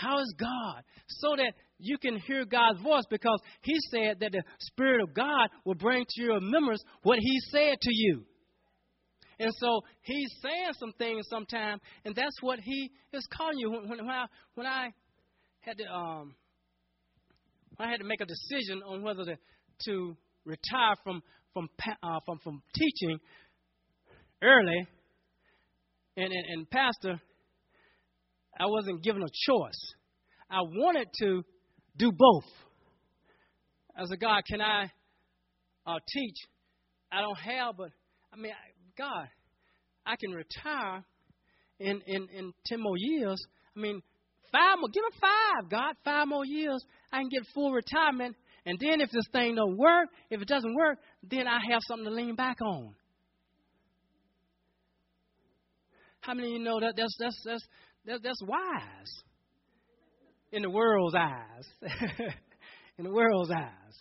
How 0.02 0.18
is 0.18 0.34
God? 0.38 0.82
So 1.08 1.36
that 1.36 1.52
you 1.78 1.98
can 1.98 2.18
hear 2.26 2.44
God's 2.44 2.80
voice 2.82 3.04
because 3.10 3.40
He 3.62 3.74
said 3.90 4.18
that 4.20 4.32
the 4.32 4.42
Spirit 4.58 5.02
of 5.02 5.14
God 5.14 5.48
will 5.64 5.74
bring 5.74 6.04
to 6.08 6.22
your 6.22 6.34
remembrance 6.34 6.82
what 7.02 7.18
He 7.20 7.38
said 7.50 7.74
to 7.80 7.90
you. 7.92 8.24
And 9.38 9.52
so 9.58 9.80
He's 10.02 10.32
saying 10.42 10.72
some 10.78 10.92
things 10.98 11.26
sometimes, 11.28 11.80
and 12.04 12.14
that's 12.14 12.36
what 12.40 12.58
He 12.60 12.90
is 13.12 13.26
calling 13.36 13.58
you. 13.58 13.70
When, 13.70 13.88
when, 13.88 14.08
I, 14.08 14.26
when 14.54 14.66
I 14.66 14.88
had 15.60 15.78
to 15.78 15.84
um, 15.84 16.34
I 17.78 17.88
had 17.88 17.98
to 17.98 18.04
make 18.04 18.20
a 18.20 18.26
decision 18.26 18.82
on 18.86 19.02
whether 19.02 19.24
to, 19.24 19.36
to 19.86 20.16
retire 20.44 20.94
from 21.04 21.22
from 21.52 21.68
uh, 22.02 22.18
from 22.24 22.38
from 22.42 22.62
teaching 22.74 23.18
early, 24.42 24.86
and, 26.16 26.32
and 26.32 26.44
and 26.48 26.70
pastor, 26.70 27.20
I 28.58 28.66
wasn't 28.66 29.02
given 29.02 29.22
a 29.22 29.26
choice. 29.26 29.94
I 30.50 30.60
wanted 30.60 31.08
to 31.20 31.42
do 31.96 32.12
both. 32.12 32.44
I 33.96 34.04
said, 34.04 34.20
God, 34.20 34.42
can 34.48 34.60
I 34.60 34.90
uh, 35.86 35.98
teach? 36.08 36.36
I 37.10 37.20
don't 37.20 37.38
have, 37.38 37.76
but 37.76 37.90
I 38.32 38.36
mean, 38.36 38.52
God, 38.96 39.28
I 40.06 40.14
can 40.16 40.32
retire 40.32 41.04
in 41.80 42.00
in 42.06 42.28
in 42.34 42.52
ten 42.66 42.80
more 42.80 42.96
years. 42.96 43.42
I 43.76 43.80
mean, 43.80 44.02
Five 44.52 44.78
more, 44.78 44.90
give 44.92 45.02
me 45.02 45.18
five, 45.18 45.70
God, 45.70 45.94
five 46.04 46.28
more 46.28 46.44
years. 46.44 46.84
I 47.10 47.20
can 47.20 47.30
get 47.30 47.42
full 47.54 47.72
retirement. 47.72 48.36
And 48.66 48.78
then 48.78 49.00
if 49.00 49.10
this 49.10 49.24
thing 49.32 49.54
don't 49.56 49.78
work, 49.78 50.08
if 50.30 50.42
it 50.42 50.46
doesn't 50.46 50.74
work, 50.74 50.98
then 51.28 51.46
I 51.48 51.58
have 51.70 51.80
something 51.88 52.04
to 52.04 52.10
lean 52.10 52.36
back 52.36 52.58
on. 52.60 52.94
How 56.20 56.34
many 56.34 56.48
of 56.48 56.52
you 56.52 56.58
know 56.62 56.78
that 56.78 56.92
that's 56.96 57.16
that's 57.18 57.42
that's 57.44 57.66
that's, 58.06 58.22
that's 58.22 58.42
wise 58.42 59.22
in 60.52 60.62
the 60.62 60.70
world's 60.70 61.14
eyes? 61.14 61.66
in 62.98 63.04
the 63.04 63.10
world's 63.12 63.50
eyes, 63.50 63.94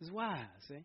it's 0.00 0.10
wise. 0.10 0.46
See? 0.68 0.84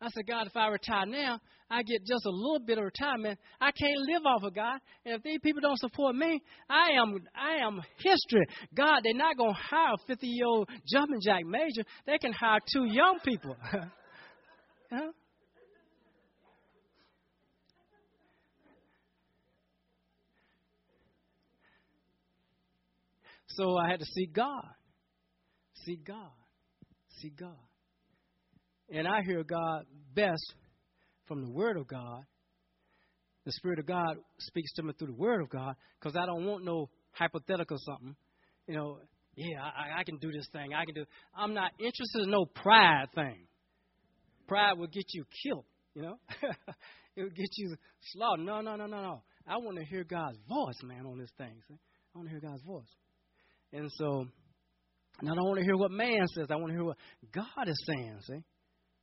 I 0.00 0.08
said, 0.10 0.26
God, 0.26 0.46
if 0.46 0.56
I 0.56 0.68
retire 0.68 1.06
now, 1.06 1.40
I 1.70 1.82
get 1.82 2.04
just 2.06 2.26
a 2.26 2.30
little 2.30 2.60
bit 2.64 2.76
of 2.78 2.84
retirement. 2.84 3.38
I 3.60 3.70
can't 3.72 3.96
live 4.08 4.26
off 4.26 4.42
of 4.42 4.54
God. 4.54 4.78
And 5.04 5.14
if 5.14 5.22
these 5.22 5.38
people 5.42 5.62
don't 5.62 5.78
support 5.78 6.14
me, 6.14 6.42
I 6.68 6.90
am 7.00 7.16
I 7.34 7.64
am 7.64 7.80
history. 7.96 8.46
God, 8.76 9.00
they're 9.02 9.14
not 9.14 9.38
gonna 9.38 9.54
hire 9.54 9.94
a 9.94 10.06
fifty 10.06 10.26
year 10.26 10.46
old 10.46 10.68
jumping 10.86 11.20
jack 11.24 11.44
major. 11.46 11.84
They 12.06 12.18
can 12.18 12.32
hire 12.32 12.58
two 12.70 12.84
young 12.84 13.18
people. 13.24 13.56
huh? 14.92 15.10
So 23.56 23.76
I 23.76 23.88
had 23.88 24.00
to 24.00 24.06
seek 24.06 24.32
God. 24.32 24.68
Seek 25.84 26.04
God. 26.04 26.30
Seek 27.20 27.36
God. 27.38 27.56
And 28.90 29.06
I 29.06 29.22
hear 29.24 29.44
God 29.44 29.84
best 30.14 30.54
from 31.26 31.42
the 31.42 31.50
Word 31.50 31.76
of 31.76 31.86
God. 31.86 32.24
The 33.46 33.52
Spirit 33.52 33.78
of 33.78 33.86
God 33.86 34.16
speaks 34.40 34.72
to 34.74 34.82
me 34.82 34.92
through 34.98 35.08
the 35.08 35.20
Word 35.20 35.42
of 35.42 35.50
God 35.50 35.74
because 35.98 36.16
I 36.16 36.26
don't 36.26 36.46
want 36.46 36.64
no 36.64 36.88
hypothetical 37.12 37.76
something. 37.78 38.16
You 38.66 38.74
know, 38.74 38.98
yeah, 39.36 39.60
I, 39.62 40.00
I 40.00 40.04
can 40.04 40.18
do 40.18 40.32
this 40.32 40.48
thing. 40.52 40.72
I 40.74 40.84
can 40.84 40.94
do. 40.94 41.04
I'm 41.36 41.54
not 41.54 41.72
interested 41.78 42.22
in 42.22 42.30
no 42.30 42.46
pride 42.46 43.06
thing. 43.14 43.46
Pride 44.48 44.78
will 44.78 44.86
get 44.86 45.04
you 45.12 45.24
killed. 45.42 45.64
You 45.94 46.02
know, 46.02 46.16
it 47.16 47.22
will 47.22 47.30
get 47.30 47.48
you 47.56 47.76
slaughtered. 48.12 48.46
No, 48.46 48.60
no, 48.60 48.76
no, 48.76 48.86
no, 48.86 49.02
no. 49.02 49.22
I 49.46 49.58
want 49.58 49.76
to 49.78 49.84
hear 49.84 50.04
God's 50.04 50.38
voice, 50.48 50.80
man, 50.82 51.06
on 51.06 51.18
this 51.18 51.30
thing. 51.36 51.60
See? 51.68 51.74
I 52.14 52.18
want 52.18 52.28
to 52.28 52.30
hear 52.30 52.40
God's 52.40 52.62
voice. 52.62 52.88
And 53.74 53.90
so, 53.96 54.24
and 55.20 55.28
I 55.28 55.34
don't 55.34 55.44
want 55.44 55.58
to 55.58 55.64
hear 55.64 55.76
what 55.76 55.90
man 55.90 56.26
says. 56.28 56.46
I 56.48 56.54
want 56.54 56.68
to 56.68 56.74
hear 56.74 56.84
what 56.84 56.96
God 57.32 57.68
is 57.68 57.84
saying. 57.86 58.18
See, 58.26 58.42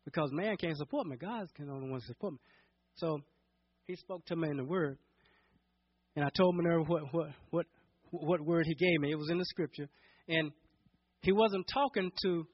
because 0.06 0.30
man 0.32 0.56
can't 0.56 0.78
support 0.78 1.06
me. 1.08 1.18
God 1.18 1.48
can 1.56 1.70
only 1.70 1.90
one 1.90 2.00
support 2.02 2.34
me. 2.34 2.40
So 2.96 3.20
he 3.86 3.98
spoke 3.98 4.26
to 4.28 4.36
me 4.38 4.50
in 4.50 4.56
the 4.56 4.64
word, 4.64 4.98
and 6.16 6.24
I 6.24 6.30
told 6.36 6.56
Minerva 6.56 6.86
what 6.86 7.04
what 7.12 7.28
what 7.50 7.66
what 8.12 8.42
word 8.42 8.66
he 8.66 8.76
gave 8.76 9.00
me. 9.02 9.12
It 9.12 9.18
was 9.18 9.30
in 9.30 9.38
the 9.38 9.46
scripture, 9.46 9.90
and 10.30 10.52
he 11.22 11.34
wasn't 11.34 11.66
talking 11.74 12.10
to 12.24 12.48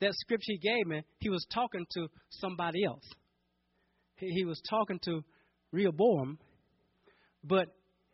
that 0.00 0.12
scripture 0.14 0.52
he 0.52 0.58
gave 0.58 0.86
me. 0.86 1.02
He 1.20 1.30
was 1.30 1.46
talking 1.54 1.86
to 1.92 2.08
somebody 2.30 2.84
else. 2.84 3.04
He, 4.16 4.26
he 4.26 4.44
was 4.44 4.60
talking 4.68 4.98
to 5.04 5.22
Rehoboam, 5.72 6.38
but 7.44 7.68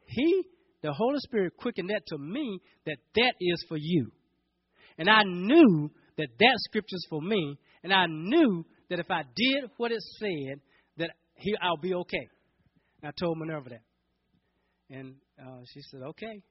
he, 0.07 0.45
the 0.83 0.93
Holy 0.93 1.19
Spirit, 1.19 1.57
quickened 1.57 1.91
that 1.91 2.03
to 2.09 2.19
me 2.19 2.61
that 2.87 2.97
that 3.17 3.35
is 3.41 3.65
for 3.69 3.77
you, 3.79 4.11
and 4.99 5.09
I 5.09 5.23
knew 5.25 5.91
that 6.17 6.29
that 6.39 6.55
scripture 6.69 6.97
is 6.97 7.07
for 7.09 7.21
me, 7.23 7.59
and 7.83 7.93
I 7.93 8.07
knew 8.07 8.65
that 8.91 8.99
if 8.99 9.11
I 9.11 9.23
did 9.35 9.71
what 9.77 9.93
it 9.93 10.03
said, 10.19 10.61
that 10.99 11.11
he, 11.37 11.55
I'll 11.63 11.77
be 11.77 11.95
okay. 11.95 12.29
And 13.03 13.09
I 13.09 13.13
told 13.19 13.39
Minerva 13.39 13.71
that. 13.71 13.83
And 14.91 15.15
uh, 15.41 15.61
she 15.73 15.81
said, 15.91 16.03
okay. 16.03 16.43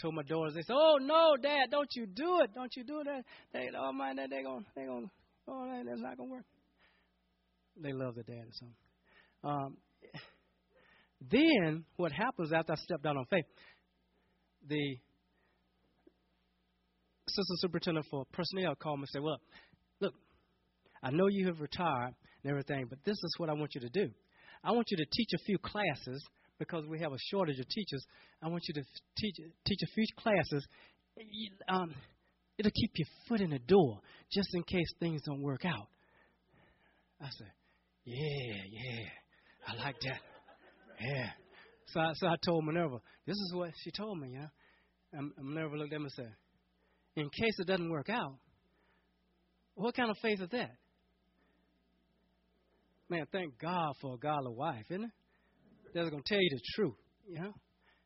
Told 0.00 0.14
my 0.14 0.22
daughters, 0.22 0.54
they 0.54 0.62
said, 0.62 0.76
oh, 0.76 0.98
no, 1.00 1.36
Dad, 1.40 1.70
don't 1.70 1.88
you 1.94 2.06
do 2.06 2.40
it. 2.42 2.50
Don't 2.54 2.72
you 2.76 2.84
do 2.84 3.00
it. 3.00 3.24
They, 3.52 3.68
oh, 3.76 3.92
man, 3.92 4.16
they're 4.16 4.42
going 4.42 4.64
they're 4.74 4.86
gonna, 4.86 5.06
oh, 5.48 5.82
that's 5.84 6.00
not 6.00 6.16
going 6.16 6.28
to 6.28 6.34
work. 6.34 6.44
They 7.80 7.92
love 7.92 8.14
their 8.14 8.24
dad 8.24 8.44
or 8.44 8.52
something. 8.52 8.76
Um, 9.44 9.76
then 11.30 11.84
what 11.96 12.12
happens 12.12 12.52
after 12.52 12.72
I 12.72 12.76
stepped 12.76 13.06
out 13.06 13.16
on 13.16 13.24
faith, 13.30 13.44
the 14.68 14.96
assistant 17.28 17.60
superintendent 17.60 18.06
for 18.10 18.24
personnel 18.32 18.74
called 18.74 18.98
me 18.98 19.02
and 19.02 19.08
said, 19.08 19.22
well, 19.22 19.40
look, 20.00 20.14
I 21.02 21.10
know 21.10 21.28
you 21.28 21.46
have 21.46 21.60
retired 21.60 22.14
and 22.42 22.50
everything, 22.50 22.86
but 22.88 22.98
this 23.04 23.16
is 23.16 23.34
what 23.38 23.48
I 23.48 23.52
want 23.52 23.74
you 23.74 23.80
to 23.82 23.88
do. 23.88 24.10
I 24.64 24.72
want 24.72 24.86
you 24.90 24.96
to 24.98 25.06
teach 25.12 25.30
a 25.34 25.44
few 25.44 25.58
classes 25.58 26.24
because 26.58 26.86
we 26.86 27.00
have 27.00 27.12
a 27.12 27.18
shortage 27.30 27.58
of 27.58 27.68
teachers. 27.68 28.04
I 28.42 28.48
want 28.48 28.62
you 28.68 28.74
to 28.74 28.82
teach 29.18 29.36
teach 29.66 29.80
a 29.82 29.92
few 29.94 30.04
classes. 30.16 30.66
Um, 31.68 31.92
it'll 32.58 32.70
keep 32.70 32.92
your 32.94 33.08
foot 33.28 33.40
in 33.40 33.50
the 33.50 33.58
door 33.58 33.98
just 34.32 34.48
in 34.54 34.62
case 34.62 34.86
things 35.00 35.22
don't 35.26 35.42
work 35.42 35.64
out. 35.64 35.88
I 37.20 37.28
said, 37.30 37.52
Yeah, 38.04 38.62
yeah, 38.70 39.06
I 39.68 39.84
like 39.84 39.96
that. 40.02 40.31
Yeah. 41.00 41.30
So 41.88 42.00
I, 42.00 42.12
so 42.14 42.26
I 42.28 42.36
told 42.44 42.64
Minerva, 42.64 42.98
this 43.26 43.36
is 43.36 43.52
what 43.54 43.70
she 43.82 43.90
told 43.90 44.18
me, 44.18 44.30
yeah. 44.34 44.46
And 45.12 45.32
Minerva 45.40 45.76
looked 45.76 45.92
at 45.92 46.00
me 46.00 46.04
and 46.04 46.12
said, 46.12 46.34
In 47.16 47.24
case 47.24 47.58
it 47.58 47.66
doesn't 47.66 47.90
work 47.90 48.08
out, 48.08 48.36
what 49.74 49.94
kind 49.94 50.10
of 50.10 50.16
faith 50.22 50.40
is 50.40 50.48
that? 50.50 50.70
Man, 53.08 53.26
thank 53.30 53.58
God 53.58 53.92
for 54.00 54.14
a 54.14 54.18
godly 54.18 54.54
wife, 54.54 54.84
isn't 54.90 55.04
it? 55.04 55.10
That's 55.94 56.08
going 56.08 56.22
to 56.22 56.34
tell 56.34 56.40
you 56.40 56.50
the 56.50 56.60
truth, 56.74 56.94
you 57.28 57.40
know? 57.40 57.52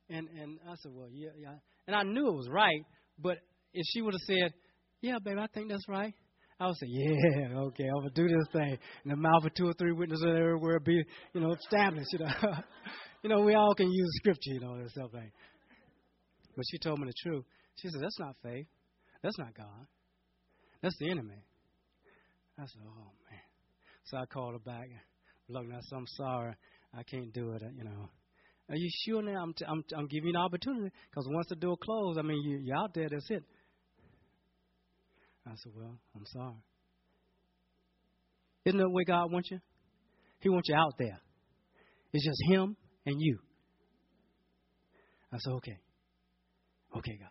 And 0.09 0.29
and 0.29 0.59
I 0.69 0.75
said, 0.83 0.93
well, 0.93 1.09
yeah, 1.13 1.31
yeah. 1.39 1.55
And 1.87 1.95
I 1.95 2.03
knew 2.03 2.27
it 2.29 2.35
was 2.35 2.49
right, 2.51 2.83
but 3.19 3.39
if 3.73 3.85
she 3.93 4.03
would 4.03 4.15
have 4.15 4.21
said, 4.27 4.53
yeah, 5.01 5.19
baby, 5.23 5.39
I 5.39 5.47
think 5.55 5.69
that's 5.71 5.89
right. 5.89 6.15
I 6.59 6.67
would 6.67 6.77
say, 6.77 6.87
yeah, 6.89 7.49
okay, 7.55 7.85
I'm 7.85 7.99
gonna 7.99 8.11
do 8.15 8.29
this 8.29 8.49
thing. 8.53 8.79
In 9.05 9.11
the 9.11 9.17
mouth 9.17 9.45
of 9.45 9.53
two 9.55 9.69
or 9.69 9.75
three 9.75 9.93
witnesses 9.93 10.25
everywhere 10.27 10.81
be, 10.81 11.05
you 11.35 11.41
know, 11.41 11.53
established. 11.53 12.09
You 12.13 12.21
know, 12.21 12.31
you 13.23 13.31
know, 13.31 13.41
we 13.41 13.55
all 13.55 13.75
can 13.75 13.91
use 13.91 14.09
scripture, 14.17 14.55
you 14.55 14.61
know, 14.61 14.79
that 14.79 14.91
stuff 14.91 15.11
like. 15.13 15.33
But 16.57 16.65
she 16.71 16.79
told 16.79 16.99
me 16.99 17.09
the 17.09 17.31
truth. 17.31 17.45
She 17.77 17.89
said, 17.89 18.01
"That's 18.01 18.19
not 18.19 18.37
faith. 18.43 18.67
That's 19.23 19.39
not 19.39 19.55
God. 19.55 19.87
That's 20.83 20.97
the 20.99 21.11
enemy." 21.11 21.45
I 22.59 22.63
said, 22.63 22.83
"Oh 22.87 23.13
man." 23.31 23.41
So 24.05 24.17
I 24.17 24.25
called 24.25 24.55
her 24.55 24.59
back. 24.59 24.89
Look, 25.49 25.67
now, 25.69 25.81
I'm 25.93 26.07
sorry. 26.17 26.55
I 26.97 27.03
can't 27.03 27.33
do 27.35 27.53
it. 27.53 27.63
You 27.77 27.85
know. 27.85 28.09
Are 28.71 28.77
you 28.77 28.89
sure 29.05 29.23
now? 29.23 29.43
I'm, 29.43 29.53
t- 29.53 29.65
I'm, 29.69 29.83
t- 29.83 29.95
I'm 29.95 30.09
giving 30.09 30.31
you 30.31 30.35
an 30.35 30.41
opportunity 30.43 30.91
because 31.11 31.29
once 31.31 31.47
the 31.49 31.55
door 31.55 31.77
closed, 31.77 32.19
I 32.19 32.23
mean, 32.23 32.43
you, 32.43 32.59
you're 32.59 32.77
out 32.77 32.95
there. 32.95 33.09
That's 33.09 33.31
it. 33.31 33.45
I 35.47 35.55
said, 35.57 35.73
Well, 35.75 35.99
I'm 36.15 36.27
sorry. 36.27 36.63
Isn't 38.65 38.79
that 38.79 38.85
the 38.85 38.91
way 38.91 39.05
God 39.05 39.31
wants 39.33 39.51
you? 39.51 39.61
He 40.41 40.49
wants 40.49 40.69
you 40.69 40.75
out 40.75 40.95
there. 40.99 41.21
It's 42.13 42.27
just 42.27 42.39
Him 42.51 42.77
and 43.05 43.17
you. 43.19 43.39
I 45.33 45.39
said, 45.39 45.53
Okay. 45.53 45.79
Okay, 46.97 47.19
God. 47.19 47.29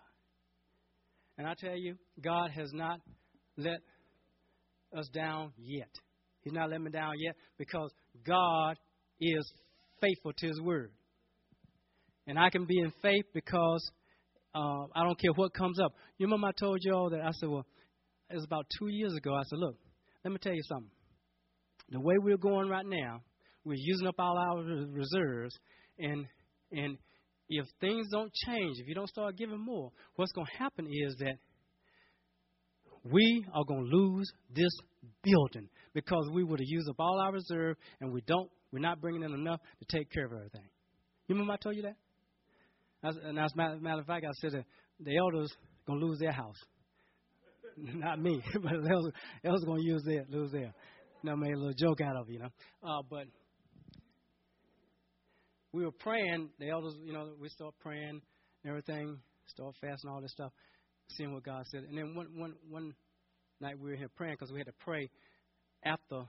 And 1.37 1.47
I 1.47 1.53
tell 1.57 1.75
you, 1.75 1.95
God 2.23 2.51
has 2.51 2.71
not 2.73 2.99
let 3.57 3.79
us 4.97 5.09
down 5.13 5.51
yet. 5.57 5.89
He's 6.41 6.53
not 6.53 6.69
letting 6.69 6.85
me 6.85 6.91
down 6.91 7.13
yet 7.17 7.35
because 7.57 7.91
God 8.25 8.77
is 9.19 9.51
faithful 9.99 10.31
to 10.37 10.47
His 10.47 10.61
word. 10.61 10.91
And 12.27 12.39
I 12.39 12.49
can 12.49 12.65
be 12.65 12.79
in 12.79 12.91
faith 13.01 13.25
because 13.33 13.91
uh, 14.53 14.85
I 14.95 15.03
don't 15.03 15.19
care 15.19 15.31
what 15.35 15.53
comes 15.53 15.79
up. 15.79 15.93
You 16.17 16.27
remember 16.27 16.47
I 16.47 16.51
told 16.51 16.79
you 16.81 16.93
all 16.93 17.09
that? 17.09 17.21
I 17.21 17.31
said, 17.31 17.49
well, 17.49 17.65
it 18.29 18.35
was 18.35 18.43
about 18.43 18.65
two 18.79 18.87
years 18.87 19.13
ago. 19.15 19.33
I 19.33 19.43
said, 19.43 19.59
look, 19.59 19.75
let 20.23 20.31
me 20.31 20.37
tell 20.41 20.53
you 20.53 20.63
something. 20.63 20.91
The 21.89 21.99
way 21.99 22.15
we're 22.17 22.37
going 22.37 22.67
right 22.67 22.85
now, 22.85 23.21
we're 23.63 23.77
using 23.77 24.07
up 24.07 24.15
all 24.17 24.37
our 24.37 24.63
reserves, 24.91 25.55
and 25.99 26.25
and 26.71 26.97
if 27.47 27.65
things 27.79 28.07
don't 28.11 28.31
change, 28.47 28.77
if 28.79 28.87
you 28.87 28.95
don't 28.95 29.09
start 29.09 29.37
giving 29.37 29.59
more, 29.59 29.91
what's 30.15 30.31
going 30.31 30.47
to 30.47 30.57
happen 30.57 30.87
is 30.87 31.15
that 31.19 31.35
we 33.03 33.45
are 33.53 33.63
going 33.63 33.87
to 33.87 33.95
lose 33.95 34.31
this 34.53 34.71
building 35.23 35.69
because 35.93 36.27
we 36.33 36.43
would 36.43 36.59
have 36.59 36.67
used 36.67 36.89
up 36.89 36.95
all 36.99 37.19
our 37.21 37.31
reserve, 37.31 37.77
and 38.01 38.11
we 38.11 38.21
don't. 38.21 38.49
We're 38.71 38.79
not 38.79 38.99
bringing 38.99 39.23
in 39.23 39.31
enough 39.31 39.61
to 39.79 39.97
take 39.97 40.11
care 40.11 40.25
of 40.25 40.33
everything. 40.33 40.67
You 41.27 41.35
remember 41.35 41.53
I 41.53 41.57
told 41.57 41.75
you 41.75 41.83
that? 41.83 41.95
And 43.03 43.39
as 43.39 43.51
a 43.53 43.77
matter 43.77 43.99
of 43.99 44.07
fact, 44.07 44.25
I 44.25 44.31
said 44.41 44.53
that 44.53 44.65
the 44.99 45.15
elders 45.17 45.51
going 45.85 45.99
to 45.99 46.05
lose 46.05 46.19
their 46.19 46.31
house. 46.31 46.57
Not 47.95 48.19
me, 48.19 48.41
but 48.53 48.73
elders, 48.73 49.13
elders 49.43 49.63
going 49.65 49.81
to 49.81 49.87
use 49.87 50.03
their, 50.05 50.25
lose 50.29 50.51
their. 50.51 50.73
You 51.23 51.31
I 51.31 51.35
made 51.35 51.53
a 51.53 51.57
little 51.57 51.73
joke 51.73 52.01
out 52.01 52.15
of 52.15 52.29
it, 52.29 52.33
you 52.33 52.39
know. 52.39 52.49
Uh, 52.83 53.01
but 53.09 53.25
we 55.73 55.83
were 55.83 55.91
praying. 55.91 56.49
The 56.59 56.69
elders, 56.69 56.93
you 57.03 57.13
know, 57.13 57.31
we 57.39 57.49
start 57.49 57.73
praying 57.79 58.21
and 58.63 58.69
everything, 58.69 59.17
start 59.47 59.75
fasting, 59.81 60.09
all 60.09 60.21
this 60.21 60.31
stuff, 60.31 60.51
seeing 61.11 61.33
what 61.33 61.43
God 61.43 61.63
said. 61.71 61.83
And 61.89 61.97
then 61.97 62.15
one, 62.15 62.27
one, 62.35 62.53
one 62.69 62.93
night 63.59 63.79
we 63.79 63.89
were 63.89 63.95
here 63.95 64.09
praying 64.15 64.35
because 64.39 64.51
we 64.51 64.59
had 64.59 64.67
to 64.67 64.73
pray 64.79 65.09
after 65.83 66.23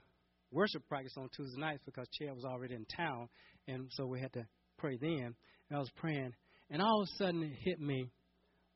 worship 0.51 0.83
practice 0.89 1.13
on 1.17 1.29
Tuesday 1.37 1.61
nights 1.61 1.83
because 1.85 2.09
Chad 2.19 2.35
was 2.35 2.45
already 2.45 2.75
in 2.75 2.87
town, 2.97 3.29
and 3.69 3.89
so 3.93 4.07
we 4.07 4.21
had 4.21 4.33
to 4.33 4.47
pray 4.79 4.97
then. 5.01 5.35
And 5.69 5.77
I 5.77 5.79
was 5.79 5.91
praying, 5.97 6.33
and 6.71 6.81
all 6.81 7.03
of 7.03 7.09
a 7.09 7.17
sudden 7.19 7.43
it 7.43 7.53
hit 7.63 7.81
me 7.81 8.11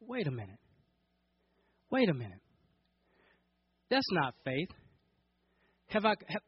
wait 0.01 0.27
a 0.27 0.31
minute. 0.31 0.59
Wait 1.91 2.09
a 2.09 2.15
minute. 2.15 2.41
That's 3.91 4.07
not 4.13 4.35
faith. 4.45 4.69
Have 5.89 6.05
I 6.05 6.15
have, 6.29 6.43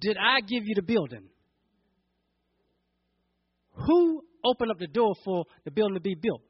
did 0.00 0.16
I 0.16 0.40
give 0.40 0.64
you 0.66 0.74
the 0.74 0.82
building? 0.82 1.28
Who 3.86 4.22
opened 4.44 4.72
up 4.72 4.78
the 4.78 4.88
door 4.88 5.14
for 5.24 5.44
the 5.64 5.70
building 5.70 5.94
to 5.94 6.00
be 6.00 6.16
built? 6.20 6.42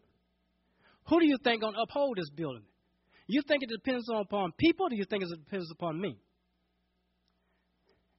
Who 1.08 1.20
do 1.20 1.26
you 1.26 1.36
think 1.44 1.60
going 1.60 1.74
to 1.74 1.80
uphold 1.80 2.16
this 2.16 2.30
building? 2.30 2.64
You 3.26 3.42
think 3.46 3.62
it 3.62 3.70
depends 3.70 4.06
upon 4.14 4.52
people, 4.58 4.88
do 4.88 4.96
you 4.96 5.04
think 5.08 5.22
it 5.22 5.44
depends 5.44 5.70
upon 5.70 6.00
me? 6.00 6.18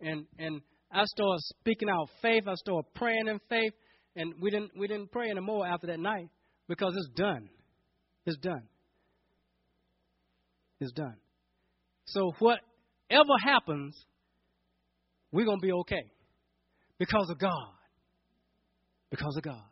And 0.02 0.26
and 0.38 0.62
I 0.92 1.04
started 1.06 1.40
speaking 1.60 1.90
out 1.90 2.10
faith. 2.22 2.44
I 2.48 2.54
started 2.56 2.86
praying 2.96 3.28
in 3.28 3.40
faith, 3.50 3.74
and 4.16 4.34
we 4.40 4.50
didn't 4.50 4.72
we 4.78 4.88
didn't 4.88 5.12
pray 5.12 5.30
anymore 5.30 5.68
after 5.68 5.88
that 5.88 6.00
night 6.00 6.30
because 6.68 6.94
it's 6.96 7.10
done. 7.16 7.50
It's 8.26 8.38
done. 8.38 8.64
It's 10.80 10.94
done. 10.94 11.16
So 12.12 12.32
whatever 12.40 13.34
happens, 13.44 13.96
we're 15.32 15.46
gonna 15.46 15.58
be 15.62 15.72
okay 15.72 16.12
because 16.98 17.30
of 17.30 17.40
God. 17.40 17.74
Because 19.10 19.36
of 19.38 19.44
God. 19.44 19.64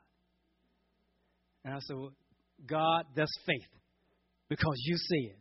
And 1.66 1.74
I 1.74 1.80
said, 1.80 1.96
God, 2.68 3.04
that's 3.16 3.32
faith. 3.46 3.68
Because 4.50 4.76
you 4.86 4.98
see 4.98 5.30
it. 5.32 5.40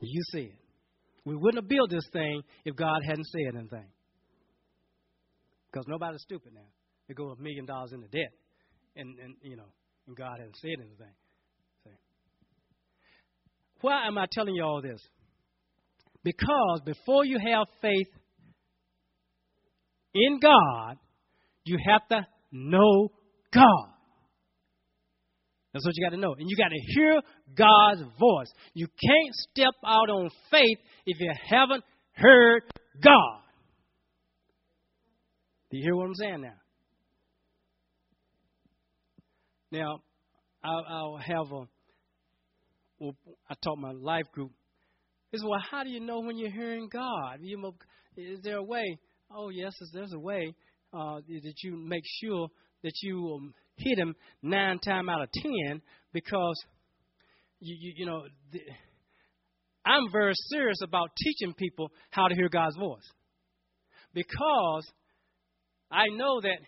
You 0.00 0.22
see 0.32 0.44
it. 0.44 0.58
We 1.24 1.34
wouldn't 1.34 1.64
have 1.64 1.68
built 1.68 1.90
this 1.90 2.08
thing 2.12 2.42
if 2.64 2.76
God 2.76 3.00
hadn't 3.06 3.26
said 3.26 3.58
anything. 3.58 3.88
Because 5.70 5.86
nobody's 5.88 6.22
stupid 6.22 6.52
now. 6.54 6.68
They 7.08 7.14
go 7.14 7.30
a 7.30 7.42
million 7.42 7.66
dollars 7.66 7.92
into 7.92 8.06
debt, 8.08 8.32
and, 8.96 9.18
and 9.18 9.34
you 9.42 9.56
know, 9.56 9.68
and 10.06 10.16
God 10.16 10.38
hasn't 10.38 10.56
said 10.56 10.76
anything. 10.78 11.14
See? 11.84 11.90
Why 13.80 14.06
am 14.06 14.18
I 14.18 14.26
telling 14.30 14.54
you 14.54 14.62
all 14.62 14.80
this? 14.80 15.00
Because 16.26 16.80
before 16.84 17.24
you 17.24 17.38
have 17.38 17.68
faith 17.80 18.08
in 20.12 20.40
God, 20.42 20.96
you 21.64 21.78
have 21.86 22.00
to 22.08 22.26
know 22.50 23.12
God. 23.54 23.92
That's 25.72 25.86
what 25.86 25.96
you 25.96 26.04
got 26.04 26.16
to 26.16 26.20
know. 26.20 26.34
And 26.36 26.50
you 26.50 26.56
got 26.56 26.70
to 26.70 26.94
hear 26.94 27.20
God's 27.56 28.00
voice. 28.18 28.52
You 28.74 28.88
can't 28.88 29.34
step 29.52 29.74
out 29.86 30.10
on 30.10 30.30
faith 30.50 30.78
if 31.06 31.20
you 31.20 31.30
haven't 31.48 31.84
heard 32.14 32.62
God. 33.00 33.40
Do 35.70 35.76
you 35.76 35.84
hear 35.84 35.94
what 35.94 36.06
I'm 36.06 36.14
saying 36.16 36.40
now? 36.40 36.58
Now, 39.70 40.00
I'll, 40.64 40.84
I'll 40.88 41.18
have 41.18 41.52
a. 41.52 41.68
Well, 42.98 43.14
I 43.48 43.54
taught 43.62 43.78
my 43.78 43.92
life 43.92 44.26
group. 44.32 44.50
Is 45.36 45.44
well, 45.44 45.60
how 45.70 45.84
do 45.84 45.90
you 45.90 46.00
know 46.00 46.20
when 46.20 46.38
you're 46.38 46.50
hearing 46.50 46.88
God? 46.90 47.40
You, 47.42 47.74
is 48.16 48.40
there 48.42 48.56
a 48.56 48.62
way? 48.62 48.98
Oh, 49.30 49.50
yes, 49.50 49.74
there's 49.92 50.14
a 50.14 50.18
way 50.18 50.54
uh, 50.94 51.16
that 51.16 51.54
you 51.62 51.76
make 51.76 52.04
sure 52.22 52.48
that 52.82 52.94
you 53.02 53.34
um, 53.36 53.52
hit 53.76 53.98
him 53.98 54.14
nine 54.40 54.78
times 54.78 55.10
out 55.10 55.20
of 55.20 55.28
ten 55.32 55.82
because 56.14 56.58
you 57.60 57.76
you, 57.78 57.92
you 57.98 58.06
know 58.06 58.22
the, 58.50 58.60
I'm 59.84 60.10
very 60.10 60.32
serious 60.48 60.78
about 60.82 61.10
teaching 61.22 61.52
people 61.52 61.92
how 62.08 62.28
to 62.28 62.34
hear 62.34 62.48
God's 62.48 62.76
voice 62.76 63.06
because 64.14 64.90
I 65.90 66.06
know 66.12 66.40
that 66.40 66.60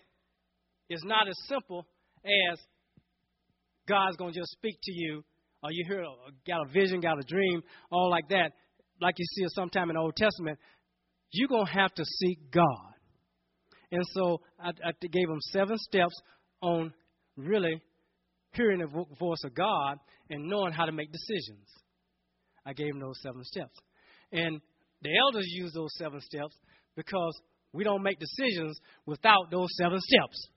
it's 0.90 1.04
not 1.04 1.26
as 1.26 1.36
simple 1.48 1.86
as 2.52 2.58
God's 3.88 4.16
going 4.18 4.34
to 4.34 4.40
just 4.40 4.52
speak 4.52 4.76
to 4.82 4.92
you 4.92 5.24
or 5.62 5.70
you 5.72 5.84
hear 5.88 6.02
uh, 6.02 6.30
got 6.46 6.66
a 6.68 6.72
vision, 6.72 7.00
got 7.00 7.18
a 7.18 7.26
dream, 7.26 7.62
all 7.90 8.11
like 8.11 8.28
that, 8.28 8.52
like 9.00 9.14
you 9.18 9.24
see 9.34 9.44
sometime 9.54 9.90
in 9.90 9.94
the 9.94 10.00
Old 10.00 10.16
Testament. 10.16 10.59
You're 11.30 11.48
going 11.48 11.66
to 11.66 11.72
have 11.72 11.92
to 11.94 12.04
seek 12.04 12.50
God. 12.50 12.92
And 13.90 14.02
so 14.14 14.40
I, 14.62 14.68
I 14.68 14.92
gave 15.00 15.28
them 15.28 15.40
seven 15.52 15.78
steps 15.78 16.14
on 16.62 16.92
really 17.36 17.80
hearing 18.52 18.80
the 18.80 19.04
voice 19.18 19.44
of 19.44 19.54
God 19.54 19.98
and 20.30 20.48
knowing 20.48 20.72
how 20.72 20.84
to 20.84 20.92
make 20.92 21.11
decisions. 21.12 21.66
I 22.66 22.72
gave 22.72 22.88
them 22.88 23.00
those 23.00 23.20
seven 23.22 23.44
steps. 23.44 23.74
And 24.32 24.61
the 25.02 25.11
elders 25.16 25.46
use 25.48 25.72
those 25.72 25.90
seven 25.96 26.20
steps 26.20 26.54
because 26.96 27.40
we 27.72 27.84
don't 27.84 28.02
make 28.02 28.18
decisions 28.18 28.78
without 29.06 29.50
those 29.50 29.68
seven 29.76 30.00
steps. 30.00 30.48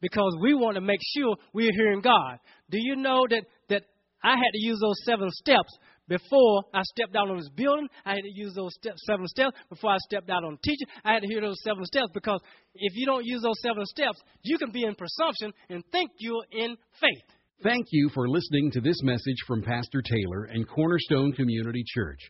Because 0.00 0.36
we 0.40 0.54
want 0.54 0.76
to 0.76 0.80
make 0.80 1.00
sure 1.16 1.36
we're 1.52 1.72
hearing 1.72 2.00
God. 2.00 2.38
Do 2.70 2.78
you 2.80 2.96
know 2.96 3.26
that, 3.30 3.44
that 3.68 3.82
I 4.22 4.30
had 4.30 4.52
to 4.52 4.60
use 4.60 4.78
those 4.80 4.96
seven 5.04 5.30
steps 5.30 5.70
before 6.08 6.64
I 6.74 6.82
stepped 6.82 7.14
out 7.14 7.30
on 7.30 7.36
this 7.36 7.50
building. 7.54 7.88
I 8.04 8.10
had 8.14 8.22
to 8.22 8.32
use 8.34 8.54
those 8.54 8.74
step, 8.74 8.94
seven 9.06 9.28
steps 9.28 9.56
before 9.68 9.92
I 9.92 9.96
stepped 9.98 10.30
out 10.30 10.44
on 10.44 10.58
teaching. 10.64 10.88
I 11.04 11.12
had 11.12 11.22
to 11.22 11.28
hear 11.28 11.40
those 11.40 11.60
seven 11.62 11.84
steps 11.84 12.08
because 12.14 12.40
if 12.74 12.94
you 12.96 13.06
don't 13.06 13.24
use 13.24 13.42
those 13.42 13.60
seven 13.62 13.84
steps, 13.86 14.18
you 14.42 14.58
can 14.58 14.70
be 14.72 14.84
in 14.84 14.94
presumption 14.94 15.52
and 15.68 15.84
think 15.92 16.10
you're 16.18 16.44
in 16.50 16.76
faith. 17.00 17.36
Thank 17.62 17.86
you 17.90 18.08
for 18.14 18.28
listening 18.28 18.70
to 18.72 18.80
this 18.80 19.02
message 19.02 19.38
from 19.46 19.62
Pastor 19.62 20.02
Taylor 20.02 20.44
and 20.44 20.66
Cornerstone 20.68 21.32
Community 21.32 21.82
Church. 21.86 22.20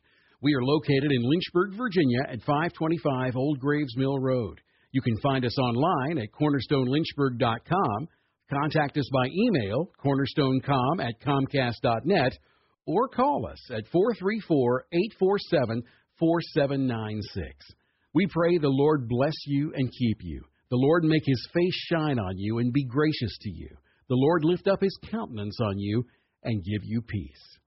We 0.40 0.54
are 0.54 0.62
located 0.62 1.12
in 1.12 1.22
Lynchburg, 1.22 1.76
Virginia 1.76 2.20
at 2.28 2.40
525 2.40 3.36
Old 3.36 3.58
Graves 3.58 3.94
Mill 3.96 4.18
Road. 4.18 4.60
You 4.92 5.02
can 5.02 5.16
find 5.22 5.44
us 5.44 5.58
online 5.58 6.18
at 6.18 6.32
cornerstonelynchburg.com. 6.32 8.08
Contact 8.50 8.96
us 8.96 9.08
by 9.12 9.26
email, 9.26 9.90
cornerstonecom 10.02 11.00
at 11.00 11.20
comcast.net, 11.20 12.32
or 12.86 13.08
call 13.08 13.46
us 13.46 13.58
at 13.70 13.86
434 13.92 14.84
847 14.92 15.82
4796. 16.18 17.54
We 18.14 18.26
pray 18.26 18.56
the 18.56 18.68
Lord 18.68 19.08
bless 19.08 19.34
you 19.46 19.72
and 19.74 19.92
keep 19.92 20.18
you. 20.22 20.42
The 20.70 20.76
Lord 20.76 21.04
make 21.04 21.22
his 21.24 21.48
face 21.52 21.86
shine 21.90 22.18
on 22.18 22.38
you 22.38 22.58
and 22.58 22.72
be 22.72 22.84
gracious 22.84 23.36
to 23.42 23.50
you. 23.50 23.68
The 24.08 24.16
Lord 24.16 24.44
lift 24.44 24.66
up 24.68 24.80
his 24.80 24.98
countenance 25.10 25.58
on 25.60 25.78
you 25.78 26.04
and 26.42 26.64
give 26.64 26.82
you 26.84 27.02
peace. 27.02 27.57